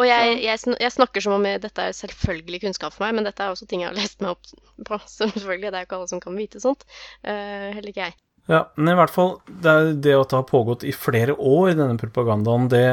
Og 0.00 0.08
jeg, 0.08 0.40
jeg, 0.40 0.60
jeg 0.80 0.94
snakker 0.94 1.24
som 1.24 1.36
om 1.36 1.44
dette 1.44 1.84
er 1.84 1.96
selvfølgelig 1.96 2.62
kunnskap 2.64 2.94
for 2.94 3.06
meg, 3.06 3.18
men 3.18 3.28
dette 3.28 3.44
er 3.44 3.52
også 3.52 3.68
ting 3.68 3.84
jeg 3.84 3.90
har 3.90 3.98
lest 3.98 4.22
meg 4.24 4.34
opp 4.34 4.52
på. 4.88 5.00
Så 5.14 5.28
selvfølgelig, 5.28 5.70
det 5.70 5.78
er 5.78 5.84
jo 5.84 5.90
ikke 5.90 5.98
alle 6.00 6.12
som 6.12 6.22
kan 6.22 6.38
vite 6.38 6.62
sånt. 6.62 6.86
Uh, 7.26 7.72
heller 7.72 7.92
ikke 7.92 8.08
jeg. 8.08 8.18
Ja, 8.50 8.64
men 8.74 8.90
i 8.90 8.94
hvert 8.98 9.12
fall, 9.14 9.36
det, 9.46 9.72
det 10.02 10.16
at 10.18 10.32
det 10.32 10.38
har 10.40 10.48
pågått 10.48 10.82
i 10.82 10.90
flere 10.96 11.36
år, 11.38 11.76
denne 11.78 11.94
propagandaen, 12.00 12.64
det, 12.72 12.88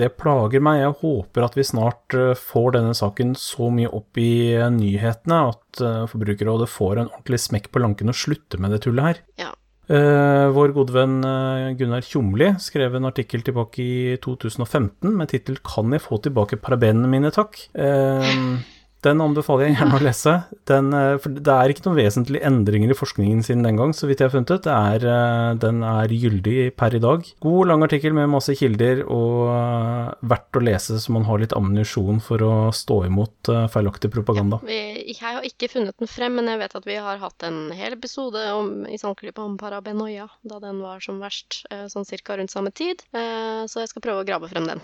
det 0.00 0.08
plager 0.18 0.64
meg. 0.64 0.80
Jeg 0.80 0.96
håper 1.04 1.46
at 1.46 1.54
vi 1.54 1.66
snart 1.68 2.16
eh, 2.18 2.32
får 2.34 2.74
denne 2.74 2.96
saken 2.98 3.36
så 3.38 3.68
mye 3.70 3.92
opp 3.94 4.18
i 4.18 4.56
eh, 4.56 4.66
nyhetene 4.74 5.38
at 5.52 5.84
Forbrukerrådet 6.10 6.66
får 6.72 6.96
en 6.96 7.12
ordentlig 7.12 7.38
smekk 7.44 7.70
på 7.70 7.84
lanken 7.84 8.10
og 8.10 8.18
slutter 8.18 8.58
med 8.58 8.74
det 8.74 8.82
tullet 8.88 9.06
her. 9.06 9.22
Ja. 9.44 9.52
Eh, 9.88 10.46
vår 10.52 10.74
gode 10.76 10.92
venn 10.92 11.22
eh, 11.24 11.70
Gunnar 11.78 12.04
Tjomli 12.04 12.50
skrev 12.60 12.98
en 12.98 13.08
artikkel 13.08 13.40
tilbake 13.46 13.80
i 13.80 14.16
2015 14.20 15.14
med 15.16 15.30
tittel 15.32 15.56
'Kan 15.64 15.94
jeg 15.96 16.04
få 16.04 16.20
tilbake 16.20 16.60
parabenene 16.60 17.08
mine, 17.08 17.30
takk?' 17.32 17.70
Eh, 17.72 18.58
den 19.06 19.22
anbefaler 19.22 19.68
jeg 19.68 19.76
gjerne 19.76 19.98
å 19.98 20.02
lese. 20.02 20.34
Den, 20.66 20.90
eh, 20.96 21.16
for 21.22 21.34
det 21.34 21.54
er 21.54 21.72
ikke 21.72 21.84
noen 21.86 21.98
vesentlige 22.00 22.46
endringer 22.48 22.90
i 22.90 22.98
forskningen 22.98 23.44
siden 23.46 23.62
den 23.66 23.78
gang, 23.78 23.94
så 23.94 24.08
vidt 24.08 24.22
jeg 24.22 24.28
har 24.28 24.34
funnet 24.34 24.50
ut. 24.50 24.64
Det 24.66 24.74
er, 24.74 25.06
eh, 25.06 25.54
den 25.62 25.82
er 25.86 26.08
gyldig 26.10 26.56
per 26.76 26.96
i 26.98 27.02
dag. 27.02 27.22
God, 27.44 27.68
lang 27.70 27.84
artikkel 27.86 28.12
med 28.16 28.30
masse 28.32 28.56
kilder, 28.58 29.04
og 29.06 29.48
eh, 29.54 30.14
verdt 30.34 30.58
å 30.58 30.64
lese 30.64 30.98
så 30.98 31.14
man 31.14 31.28
har 31.28 31.38
litt 31.38 31.54
ammunisjon 31.56 32.20
for 32.24 32.42
å 32.42 32.52
stå 32.74 33.04
imot 33.06 33.52
feilaktig 33.72 34.10
propaganda. 34.12 34.58
Vi, 34.66 34.80
jeg 35.14 35.20
har 35.22 35.46
ikke 35.46 35.70
funnet 35.70 35.96
den 35.98 36.10
frem, 36.10 36.34
men 36.34 36.50
jeg 36.50 36.62
vet 36.64 36.74
at 36.78 36.88
vi 36.88 36.98
har 36.98 37.22
hatt 37.22 37.46
en 37.46 37.70
hel 37.76 37.94
episode 37.94 38.42
om, 38.52 38.82
i 38.90 38.98
Sandklypa 39.00 39.44
om 39.46 39.56
parabenoia, 39.60 40.28
da 40.42 40.58
den 40.62 40.82
var 40.82 41.00
som 41.04 41.22
verst, 41.22 41.62
sånn 41.92 42.06
cirka 42.08 42.36
rundt 42.36 42.52
samme 42.52 42.74
tid. 42.74 43.04
Eh, 43.12 43.64
så 43.70 43.84
jeg 43.84 43.92
skal 43.92 44.04
prøve 44.04 44.24
å 44.24 44.28
grave 44.28 44.50
frem 44.50 44.68
den. 44.68 44.82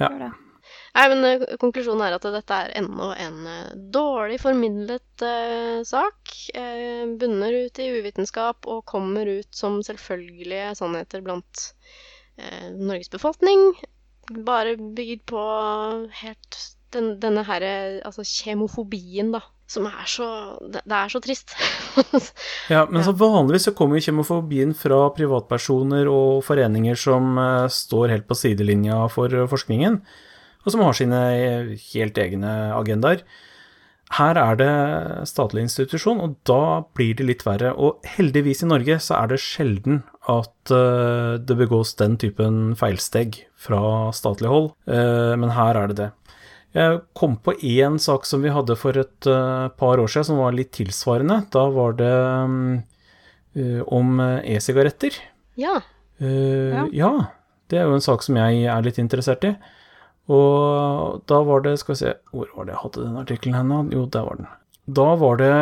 Ja. 0.00 0.30
Nei, 0.96 1.04
men 1.12 1.26
eh, 1.28 1.44
Konklusjonen 1.60 2.02
er 2.06 2.16
at 2.16 2.26
dette 2.34 2.56
er 2.64 2.72
ennå 2.80 3.12
en 3.14 3.46
eh, 3.46 3.74
dårlig 3.94 4.40
formidlet 4.42 5.24
eh, 5.26 5.78
sak. 5.86 6.34
Eh, 6.54 7.04
bunner 7.20 7.54
ut 7.66 7.78
i 7.82 7.90
uvitenskap 8.00 8.66
og 8.70 8.84
kommer 8.90 9.28
ut 9.30 9.48
som 9.54 9.78
selvfølgelige 9.86 10.74
sannheter 10.80 11.22
blant 11.26 11.70
eh, 12.40 12.68
Norges 12.74 13.12
befolkning. 13.12 13.72
Bare 14.46 14.76
bygd 14.78 15.24
på 15.30 15.46
helt 16.22 16.60
den, 16.94 17.14
denne 17.22 17.46
her, 17.46 17.62
eh, 17.62 17.96
altså 18.06 18.26
kjemofobien, 18.26 19.30
da. 19.34 19.44
Som 19.70 19.84
er 19.86 20.06
så 20.10 20.26
Det, 20.66 20.80
det 20.82 20.96
er 20.96 21.10
så 21.12 21.20
trist. 21.22 21.52
Ja, 22.72 22.88
men 22.90 23.04
så 23.06 23.12
vanligvis 23.14 23.68
så 23.68 23.72
kommer 23.78 23.98
jo 23.98 24.08
kjemofobien 24.08 24.74
fra 24.74 25.04
privatpersoner 25.14 26.10
og 26.10 26.42
foreninger 26.46 26.98
som 26.98 27.38
eh, 27.38 27.68
står 27.70 28.16
helt 28.16 28.26
på 28.26 28.38
sidelinja 28.38 29.04
for 29.14 29.30
forskningen, 29.50 30.00
og 30.64 30.74
som 30.74 30.82
har 30.84 30.96
sine 30.96 31.20
helt 31.92 32.18
egne 32.20 32.50
agendaer. 32.76 33.24
Her 34.10 34.38
er 34.40 34.56
det 34.58 34.70
statlig 35.30 35.62
institusjon, 35.68 36.18
og 36.18 36.32
da 36.48 36.82
blir 36.98 37.14
det 37.14 37.26
litt 37.28 37.44
verre. 37.46 37.70
Og 37.78 38.02
heldigvis 38.16 38.64
i 38.64 38.70
Norge 38.70 38.96
så 39.02 39.20
er 39.20 39.30
det 39.30 39.38
sjelden 39.42 40.00
at 40.30 40.72
eh, 40.74 41.36
det 41.38 41.56
begås 41.60 41.94
den 42.00 42.16
typen 42.18 42.74
feilsteg 42.78 43.44
fra 43.60 44.10
statlig 44.16 44.50
hold, 44.50 44.72
eh, 44.90 45.36
men 45.38 45.54
her 45.54 45.78
er 45.78 45.92
det 45.92 45.98
det. 46.02 46.10
Jeg 46.74 47.00
kom 47.18 47.36
på 47.42 47.54
én 47.66 47.98
sak 48.02 48.26
som 48.26 48.42
vi 48.42 48.50
hadde 48.54 48.76
for 48.78 48.98
et 48.98 49.30
eh, 49.30 49.70
par 49.78 50.02
år 50.02 50.10
siden 50.10 50.32
som 50.32 50.42
var 50.42 50.58
litt 50.58 50.74
tilsvarende. 50.74 51.44
Da 51.54 51.64
var 51.74 51.94
det 51.98 52.14
om 53.90 54.20
e-sigaretter. 54.22 55.16
ja. 55.58 55.80
Ja. 56.20 56.84
ja, 56.92 57.10
det 57.72 57.78
er 57.80 57.86
jo 57.88 57.96
en 57.96 58.04
sak 58.04 58.22
som 58.22 58.36
jeg 58.36 58.66
er 58.68 58.82
litt 58.84 58.98
interessert 59.00 59.46
i. 59.48 59.54
Og 60.30 61.22
da 61.30 61.40
var 61.46 61.64
det 61.64 61.78
Skal 61.80 61.94
vi 61.94 62.02
se, 62.04 62.14
hvor 62.30 62.50
var 62.54 62.66
det 62.66 62.74
jeg 62.76 62.82
hadde 62.84 63.06
den 63.06 63.20
artikkelen 63.22 63.56
hen? 63.58 63.94
Jo, 63.94 64.06
der 64.06 64.26
var 64.28 64.38
den. 64.38 64.50
Da 65.00 65.08
var 65.18 65.40
det 65.40 65.54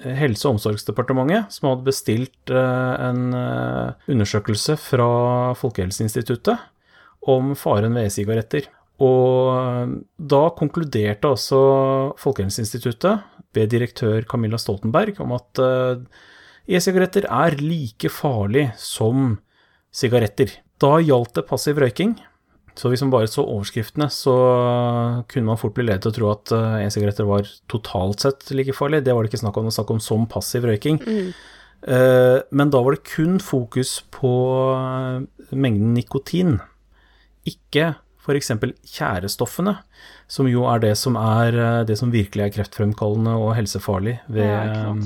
eh, 0.00 0.16
Helse- 0.16 0.48
og 0.48 0.56
omsorgsdepartementet 0.56 1.52
som 1.52 1.70
hadde 1.70 1.88
bestilt 1.88 2.52
eh, 2.52 2.94
en 3.08 3.36
eh, 3.36 4.08
undersøkelse 4.08 4.78
fra 4.80 5.10
Folkehelseinstituttet 5.58 6.68
om 7.28 7.54
faren 7.58 7.96
ved 7.98 8.08
e-sigaretter. 8.08 8.68
Og 9.04 9.98
da 10.18 10.40
konkluderte 10.58 11.30
også 11.30 11.58
Folkehelseinstituttet 12.18 13.26
ved 13.54 13.70
direktør 13.72 14.24
Camilla 14.28 14.58
Stoltenberg 14.60 15.20
om 15.22 15.36
at 15.36 15.62
eh, 15.62 16.00
e-sigaretter 16.68 17.28
er 17.28 17.58
like 17.62 18.10
farlig 18.12 18.68
som 18.80 19.36
sigaretter. 19.94 20.52
Da 20.78 20.98
gjaldt 21.02 21.38
det 21.38 21.46
passiv 21.48 21.80
røyking. 21.82 22.16
Så 22.78 22.90
hvis 22.92 23.02
man 23.02 23.10
bare 23.10 23.26
så 23.30 23.42
overskriftene, 23.42 24.06
så 24.14 24.34
kunne 25.30 25.50
man 25.50 25.58
fort 25.58 25.74
bli 25.74 25.88
ledet 25.88 26.04
til 26.06 26.12
å 26.12 26.16
tro 26.18 26.28
at 26.30 26.52
eh, 26.54 26.80
e-sigaretter 26.86 27.26
var 27.26 27.48
totalt 27.70 28.22
sett 28.22 28.50
like 28.54 28.76
farlig. 28.76 29.02
Det 29.06 29.14
var 29.16 29.26
det 29.26 29.32
ikke 29.32 29.42
snakk 29.42 29.58
om, 29.58 29.66
det 29.66 29.72
var 29.72 29.78
snakk 29.80 29.94
om 29.96 30.02
som 30.04 30.26
passiv 30.30 30.68
røyking. 30.68 31.00
Mm. 31.02 31.32
Men 32.58 32.72
da 32.74 32.80
var 32.82 32.96
det 32.96 33.06
kun 33.06 33.36
fokus 33.42 34.00
på 34.14 34.30
eh, 34.74 35.54
mengden 35.54 35.92
nikotin, 35.94 36.56
ikke 37.46 37.92
f.eks. 38.28 38.50
tjærestoffene, 38.84 39.78
som 40.28 40.48
jo 40.50 40.66
er 40.68 40.82
det 40.84 40.94
som, 41.00 41.16
er 41.16 41.56
eh, 41.56 41.84
det 41.88 41.96
som 42.00 42.12
virkelig 42.12 42.44
er 42.44 42.54
kreftfremkallende 42.58 43.36
og 43.40 43.54
helsefarlig 43.56 44.18
ved 44.28 44.50
Ja, 44.50 44.96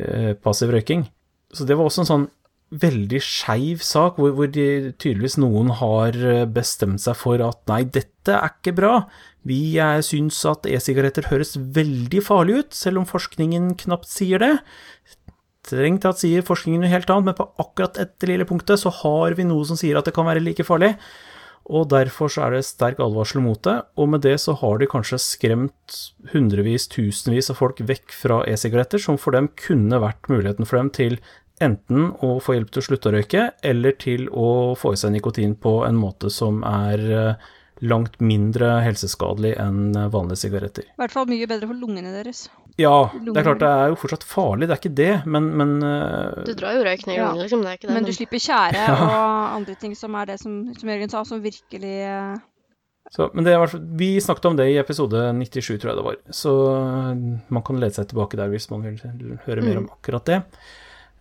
eh, 0.00 0.30
passiv 0.40 0.72
røyking. 0.72 1.04
Så 1.52 1.66
det 1.68 1.76
var 1.76 1.90
også 1.90 2.04
en 2.04 2.12
sånn 2.12 2.30
veldig 2.72 3.20
skeiv 3.24 3.82
sak, 3.84 4.16
hvor, 4.20 4.32
hvor 4.36 4.48
de, 4.52 4.92
tydeligvis 5.00 5.36
noen 5.40 5.72
har 5.80 6.16
eh, 6.16 6.44
bestemt 6.48 7.02
seg 7.04 7.18
for 7.20 7.42
at 7.44 7.60
nei, 7.70 7.82
dette 7.84 8.32
er 8.32 8.54
ikke 8.54 8.74
bra. 8.78 8.94
Vi 9.48 9.76
eh, 9.80 9.98
syns 10.06 10.40
at 10.48 10.68
e-sigaretter 10.70 11.28
høres 11.30 11.56
veldig 11.56 12.22
farlig 12.24 12.62
ut, 12.62 12.76
selv 12.76 13.02
om 13.02 13.08
forskningen 13.08 13.74
knapt 13.84 14.08
sier 14.10 14.42
det. 14.42 14.54
Strengt 15.62 16.02
tatt 16.02 16.22
sier 16.22 16.46
forskningen 16.46 16.82
noe 16.82 16.92
helt 16.92 17.10
annet, 17.12 17.30
men 17.30 17.38
på 17.38 17.50
akkurat 17.62 18.00
dette 18.00 18.30
lille 18.30 18.48
punktet 18.48 18.80
så 18.82 18.90
har 19.02 19.36
vi 19.38 19.46
noe 19.46 19.68
som 19.68 19.78
sier 19.78 19.98
at 19.98 20.08
det 20.08 20.16
kan 20.16 20.26
være 20.26 20.42
like 20.42 20.66
farlig. 20.66 20.96
Og 21.70 21.86
derfor 21.92 22.30
så 22.32 22.48
er 22.48 22.56
det 22.56 22.64
sterk 22.66 22.98
advarsel 23.02 23.38
mot 23.44 23.60
det, 23.62 23.76
og 23.94 24.08
med 24.10 24.24
det 24.24 24.34
så 24.42 24.56
har 24.58 24.80
de 24.80 24.88
kanskje 24.90 25.20
skremt 25.22 25.98
hundrevis, 26.32 26.88
tusenvis 26.90 27.52
av 27.52 27.60
folk 27.60 27.78
vekk 27.86 28.16
fra 28.16 28.40
e-sigaretter, 28.50 28.98
som 28.98 29.20
for 29.20 29.36
dem 29.36 29.46
kunne 29.60 30.00
vært 30.02 30.26
muligheten 30.32 30.66
for 30.66 30.80
dem 30.80 30.90
til 30.90 31.20
enten 31.64 32.10
å 32.24 32.36
få 32.42 32.56
hjelp 32.58 32.70
til 32.74 32.82
å 32.82 32.86
slutte 32.90 33.10
å 33.10 33.16
røyke, 33.16 33.48
eller 33.62 33.96
til 34.02 34.28
å 34.30 34.48
få 34.78 34.92
i 34.94 35.00
seg 35.00 35.14
nikotin 35.16 35.54
på 35.60 35.78
en 35.86 35.98
måte 35.98 36.30
som 36.32 36.62
er 36.68 37.02
eh, 37.10 37.50
langt 37.82 38.20
mindre 38.22 38.76
helseskadelig 38.84 39.56
enn 39.58 39.94
vanlige 40.12 40.42
sigaretter. 40.44 40.84
I 40.92 41.00
hvert 41.02 41.14
fall 41.16 41.26
mye 41.30 41.48
bedre 41.50 41.66
for 41.70 41.78
lungene 41.78 42.12
deres. 42.14 42.44
Ja, 42.80 43.10
det 43.12 43.34
er 43.36 43.44
klart 43.44 43.60
det 43.60 43.68
er 43.68 43.90
jo 43.92 43.96
fortsatt 44.00 44.22
farlig, 44.24 44.64
det 44.70 44.76
er 44.76 44.80
ikke 44.80 44.94
det, 44.96 45.10
men, 45.28 45.50
men 45.60 45.74
eh, 45.84 46.44
Du 46.46 46.54
drar 46.56 46.78
jo 46.78 46.84
røyk 46.86 47.02
ned 47.08 47.16
i 47.16 47.18
Ja. 47.18 47.26
lungene, 47.32 47.44
liksom. 47.48 47.64
Det 47.66 47.72
er 47.72 47.80
ikke 47.80 47.88
det. 47.90 47.96
Men 47.98 48.06
du 48.08 48.12
slipper 48.16 48.40
tjære 48.46 48.86
og 49.08 49.58
andre 49.58 49.74
ting 49.82 49.96
som 49.98 50.14
er 50.16 50.30
det 50.30 50.38
som, 50.40 50.54
som 50.78 50.92
Jørgen 50.94 51.12
sa, 51.12 51.24
som 51.28 51.42
virkelig 51.44 51.92
eh, 52.06 52.38
Så, 53.12 53.26
men 53.34 53.44
det 53.44 53.52
er 53.52 53.58
i 53.58 53.60
hvert 53.64 53.74
fall, 53.74 53.82
vi 54.00 54.08
snakket 54.24 54.46
om 54.48 54.56
det 54.56 54.70
i 54.72 54.78
episode 54.80 55.26
97, 55.36 55.74
tror 55.82 55.90
jeg 55.90 55.98
det 55.98 56.06
var. 56.06 56.16
Så 56.32 56.52
man 57.52 57.66
kan 57.66 57.82
lede 57.82 57.98
seg 57.98 58.08
tilbake 58.08 58.38
der 58.40 58.48
hvis 58.54 58.70
man 58.72 58.86
vil 58.86 59.34
høre 59.44 59.66
mer 59.66 59.82
om 59.82 59.90
akkurat 59.92 60.24
det. 60.30 60.38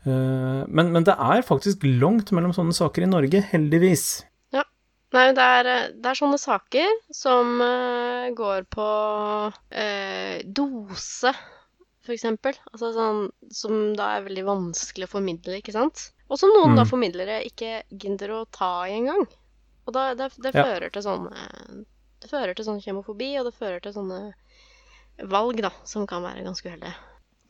Eh, 0.06 0.62
men, 0.68 0.92
men 0.96 1.04
det 1.06 1.14
er 1.14 1.44
faktisk 1.46 1.84
langt 1.86 2.32
mellom 2.34 2.54
sånne 2.56 2.74
saker 2.74 3.06
i 3.06 3.10
Norge, 3.12 3.44
heldigvis. 3.54 4.24
Nei, 5.12 5.26
det 5.36 5.44
er, 5.44 5.68
eh, 5.68 5.88
det 6.00 6.08
er 6.08 6.16
sånne 6.16 6.38
saker 6.40 6.88
som 7.12 7.58
eh, 7.60 8.30
går 8.32 8.62
på 8.72 8.86
eh, 9.76 10.38
dose, 10.48 11.34
eksempel. 12.08 12.56
Altså 12.72 12.94
sånn 12.96 13.20
som 13.52 13.92
da 14.00 14.06
er 14.16 14.24
veldig 14.30 14.46
vanskelig 14.48 15.10
å 15.10 15.12
formidle, 15.12 15.58
ikke 15.60 15.76
sant? 15.76 16.06
Og 16.32 16.40
som 16.40 16.54
noen 16.56 16.78
da 16.80 16.86
Mm. 16.86 16.92
formidlere 16.94 17.42
ikke 17.44 17.84
gidder 17.92 18.32
å 18.38 18.46
ta 18.56 18.86
i 18.88 18.96
engang. 19.02 19.28
Og 19.86 19.92
da, 19.98 20.14
det, 20.16 20.30
det 20.40 20.56
Ja. 20.56 20.64
til 20.90 21.04
sånn 21.04 21.28
eh, 21.28 21.84
Det 22.22 22.30
fører 22.32 22.56
til 22.56 22.64
sånn 22.70 22.80
kjemofobi, 22.80 23.34
og 23.42 23.46
det 23.50 23.56
fører 23.60 23.82
til 23.84 23.92
sånne 23.92 24.34
valg, 25.28 25.60
da, 25.62 25.72
som 25.84 26.08
kan 26.08 26.24
være 26.24 26.46
ganske 26.46 26.70
uheldige. 26.72 26.96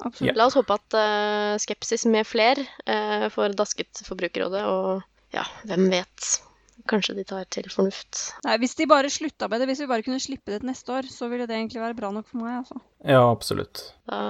Absolutt. 0.02 0.38
La 0.38 0.48
oss 0.50 0.58
håpe 0.58 0.78
at 0.78 0.98
uh, 0.98 1.58
skepsis 1.62 2.08
med 2.10 2.28
fler 2.28 2.62
uh, 2.62 3.28
får 3.34 3.58
dasket 3.58 4.02
Forbrukerrådet, 4.08 4.64
og 4.66 5.36
ja, 5.36 5.46
hvem 5.70 5.92
vet. 5.94 6.32
Kanskje 6.90 7.14
de 7.14 7.24
tar 7.28 7.46
til 7.54 7.68
fornuft. 7.70 8.18
Nei, 8.46 8.56
Hvis 8.62 8.74
de 8.80 8.88
bare 8.90 9.10
slutta 9.14 9.46
med 9.52 9.62
det, 9.62 9.68
hvis 9.70 9.84
vi 9.84 9.88
bare 9.92 10.06
kunne 10.06 10.22
slippe 10.24 10.50
det 10.50 10.62
til 10.64 10.72
neste 10.72 10.94
år, 10.96 11.10
så 11.14 11.30
ville 11.30 11.46
det 11.46 11.54
egentlig 11.54 11.82
være 11.84 11.98
bra 11.98 12.10
nok 12.16 12.26
for 12.32 12.42
meg. 12.42 12.64
altså. 12.64 12.80
Ja, 13.06 13.22
absolutt. 13.30 13.84
Da 14.10 14.22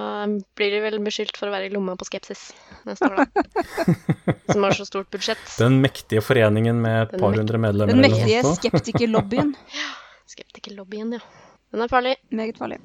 blir 0.58 0.74
de 0.74 0.82
vel 0.84 0.98
beskyldt 1.04 1.38
for 1.40 1.48
å 1.48 1.54
være 1.54 1.70
i 1.70 1.72
lomma 1.72 1.96
på 1.96 2.08
skepsis 2.10 2.50
neste 2.88 3.08
år, 3.08 3.22
da. 3.22 3.96
Som 4.52 4.66
har 4.66 4.76
så 4.76 4.84
stort 4.88 5.08
budsjett. 5.14 5.42
Den 5.56 5.80
mektige 5.84 6.24
foreningen 6.24 6.82
med 6.84 7.06
et 7.06 7.16
Den 7.16 7.24
par 7.24 7.38
hundre 7.40 7.62
medlemmer. 7.62 7.94
Den 7.94 8.04
mektige 8.04 8.44
skeptikerlobbyen. 8.60 9.56
ja, 9.80 9.88
skeptikerlobbyen. 10.34 10.36
Skeptikerlobbyen, 10.36 11.16
ja. 11.16 11.48
Den 11.72 11.80
er 11.80 11.88
farlig. 11.88 12.18
Meget 12.28 12.60
farlig. 12.60 12.82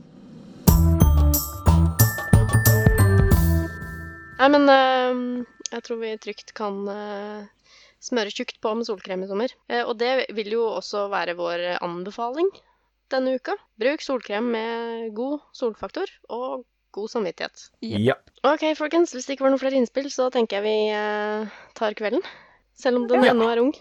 Nei, 4.38 4.48
men 4.54 4.70
uh, 4.70 5.46
jeg 5.72 5.84
tror 5.86 6.00
vi 6.02 6.14
trygt 6.22 6.54
kan 6.58 6.84
uh, 6.86 7.48
smøre 8.04 8.34
tjukt 8.34 8.60
på 8.62 8.74
med 8.78 8.86
solkrem 8.86 9.26
i 9.26 9.30
sommer. 9.30 9.54
Uh, 9.72 9.84
og 9.88 9.96
det 10.02 10.28
vil 10.38 10.52
jo 10.54 10.68
også 10.78 11.08
være 11.14 11.38
vår 11.40 11.66
anbefaling 11.82 12.52
denne 13.14 13.38
uka. 13.40 13.56
Bruk 13.82 14.04
solkrem 14.04 14.52
med 14.54 15.14
god 15.18 15.40
solfaktor 15.56 16.12
og 16.30 16.66
god 16.98 17.12
samvittighet. 17.14 17.70
Ja. 17.82 18.18
Ok, 18.48 18.68
folkens. 18.78 19.14
Hvis 19.16 19.28
det 19.28 19.38
ikke 19.38 19.48
var 19.48 19.54
noen 19.54 19.62
flere 19.62 19.80
innspill, 19.80 20.10
så 20.14 20.30
tenker 20.34 20.60
jeg 20.60 20.66
vi 20.66 21.70
tar 21.78 21.96
kvelden. 21.98 22.24
Selv 22.78 23.02
om 23.02 23.08
den 23.10 23.24
Ja. 23.26 23.34
ennå 23.34 23.50
er 23.52 23.62
ung. 23.62 23.74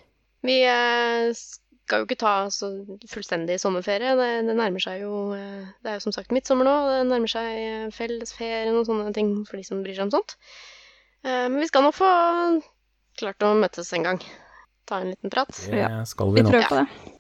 Vi 0.47 0.59
skal 1.87 2.03
jo 2.03 2.07
ikke 2.09 2.19
ta 2.19 2.35
så 2.51 2.69
fullstendig 3.11 3.59
sommerferie. 3.63 4.15
Det, 4.19 4.31
det 4.49 4.57
nærmer 4.59 4.83
seg 4.83 5.05
jo 5.05 5.31
eh, 5.37 5.67
Det 5.83 5.93
er 5.93 5.99
jo 6.01 6.07
som 6.09 6.15
sagt 6.17 6.35
midtsommer 6.35 6.67
nå. 6.67 6.75
Det 6.91 7.03
nærmer 7.13 7.31
seg 7.31 7.51
eh, 7.63 7.85
fellesferien 7.95 8.75
og 8.77 8.89
sånne 8.89 9.13
ting 9.17 9.31
for 9.47 9.61
de 9.61 9.67
som 9.69 9.85
bryr 9.87 9.95
seg 9.99 10.09
om 10.09 10.17
sånt. 10.19 10.37
Eh, 11.23 11.47
men 11.47 11.61
vi 11.63 11.69
skal 11.71 11.87
nok 11.87 11.97
få 11.97 12.11
klart 13.21 13.47
å 13.47 13.55
møtes 13.59 13.93
en 13.97 14.07
gang. 14.07 14.23
Ta 14.87 15.01
en 15.03 15.13
liten 15.15 15.33
prat. 15.33 15.55
Ja. 15.71 15.89
Det 16.01 16.11
skal 16.11 16.35
Vi 16.35 16.41
vi 16.43 16.47
nå. 16.47 16.53
prøver 16.53 16.69
på 16.71 16.81
det. 16.83 17.16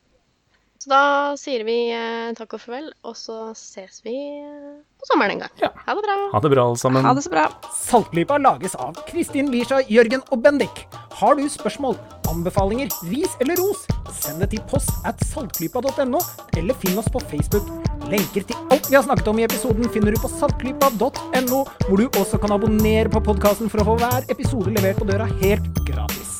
Så 0.86 0.92
da 0.92 1.34
sier 1.34 1.64
vi 1.66 1.88
eh, 1.90 2.28
takk 2.38 2.52
og 2.54 2.60
farvel, 2.62 2.84
og 3.02 3.16
så 3.18 3.48
ses 3.58 3.96
vi 4.04 4.12
eh, 4.38 4.76
på 5.02 5.08
sommeren 5.08 5.32
en 5.34 5.40
gang. 5.42 5.54
Ja. 5.58 5.72
Ha 5.82 5.96
det 5.98 6.04
bra. 6.04 6.14
Ha 6.30 6.40
det 6.44 6.50
bra, 6.52 6.66
alle 6.70 6.78
sammen. 6.78 7.02
Ha 7.02 7.14
det 7.18 7.24
så 7.24 7.32
bra. 7.32 7.46
Saltklypa 7.74 8.36
lages 8.38 8.76
av 8.78 9.00
Kristin 9.08 9.50
Lisha, 9.50 9.80
Jørgen 9.90 10.22
og 10.30 10.44
Bendik. 10.44 10.84
Har 11.18 11.34
du 11.34 11.42
spørsmål, 11.50 11.98
anbefalinger, 12.30 12.94
ris 13.10 13.34
eller 13.42 13.58
ros, 13.58 13.82
send 14.14 14.44
det 14.44 14.52
til 14.54 14.62
post 14.70 14.94
at 15.10 15.26
saltklypa.no, 15.32 16.22
eller 16.54 16.78
finn 16.84 17.02
oss 17.02 17.10
på 17.10 17.24
Facebook. 17.34 17.66
Lenker 18.06 18.46
til 18.46 18.70
alt 18.70 18.86
vi 18.86 18.94
har 18.94 19.02
snakket 19.08 19.32
om 19.32 19.42
i 19.42 19.48
episoden 19.48 19.90
finner 19.90 20.14
du 20.14 20.22
på 20.22 20.30
saltklypa.no, 20.36 21.64
hvor 21.88 21.98
du 21.98 22.06
også 22.22 22.38
kan 22.38 22.54
abonnere 22.54 23.10
på 23.10 23.26
podkasten 23.26 23.74
for 23.74 23.82
å 23.82 23.90
få 23.90 23.98
hver 24.04 24.30
episode 24.30 24.70
levert 24.78 25.02
på 25.02 25.10
døra 25.10 25.26
helt 25.42 25.66
gratis. 25.90 26.36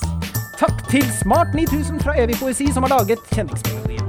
Takk 0.54 0.86
til 0.86 1.02
Smart 1.18 1.50
9000 1.58 1.98
fra 2.06 2.14
Evig 2.22 2.38
poesi 2.38 2.70
som 2.70 2.86
har 2.86 2.94
laget 3.00 3.26
kjenningsmelodien. 3.34 4.05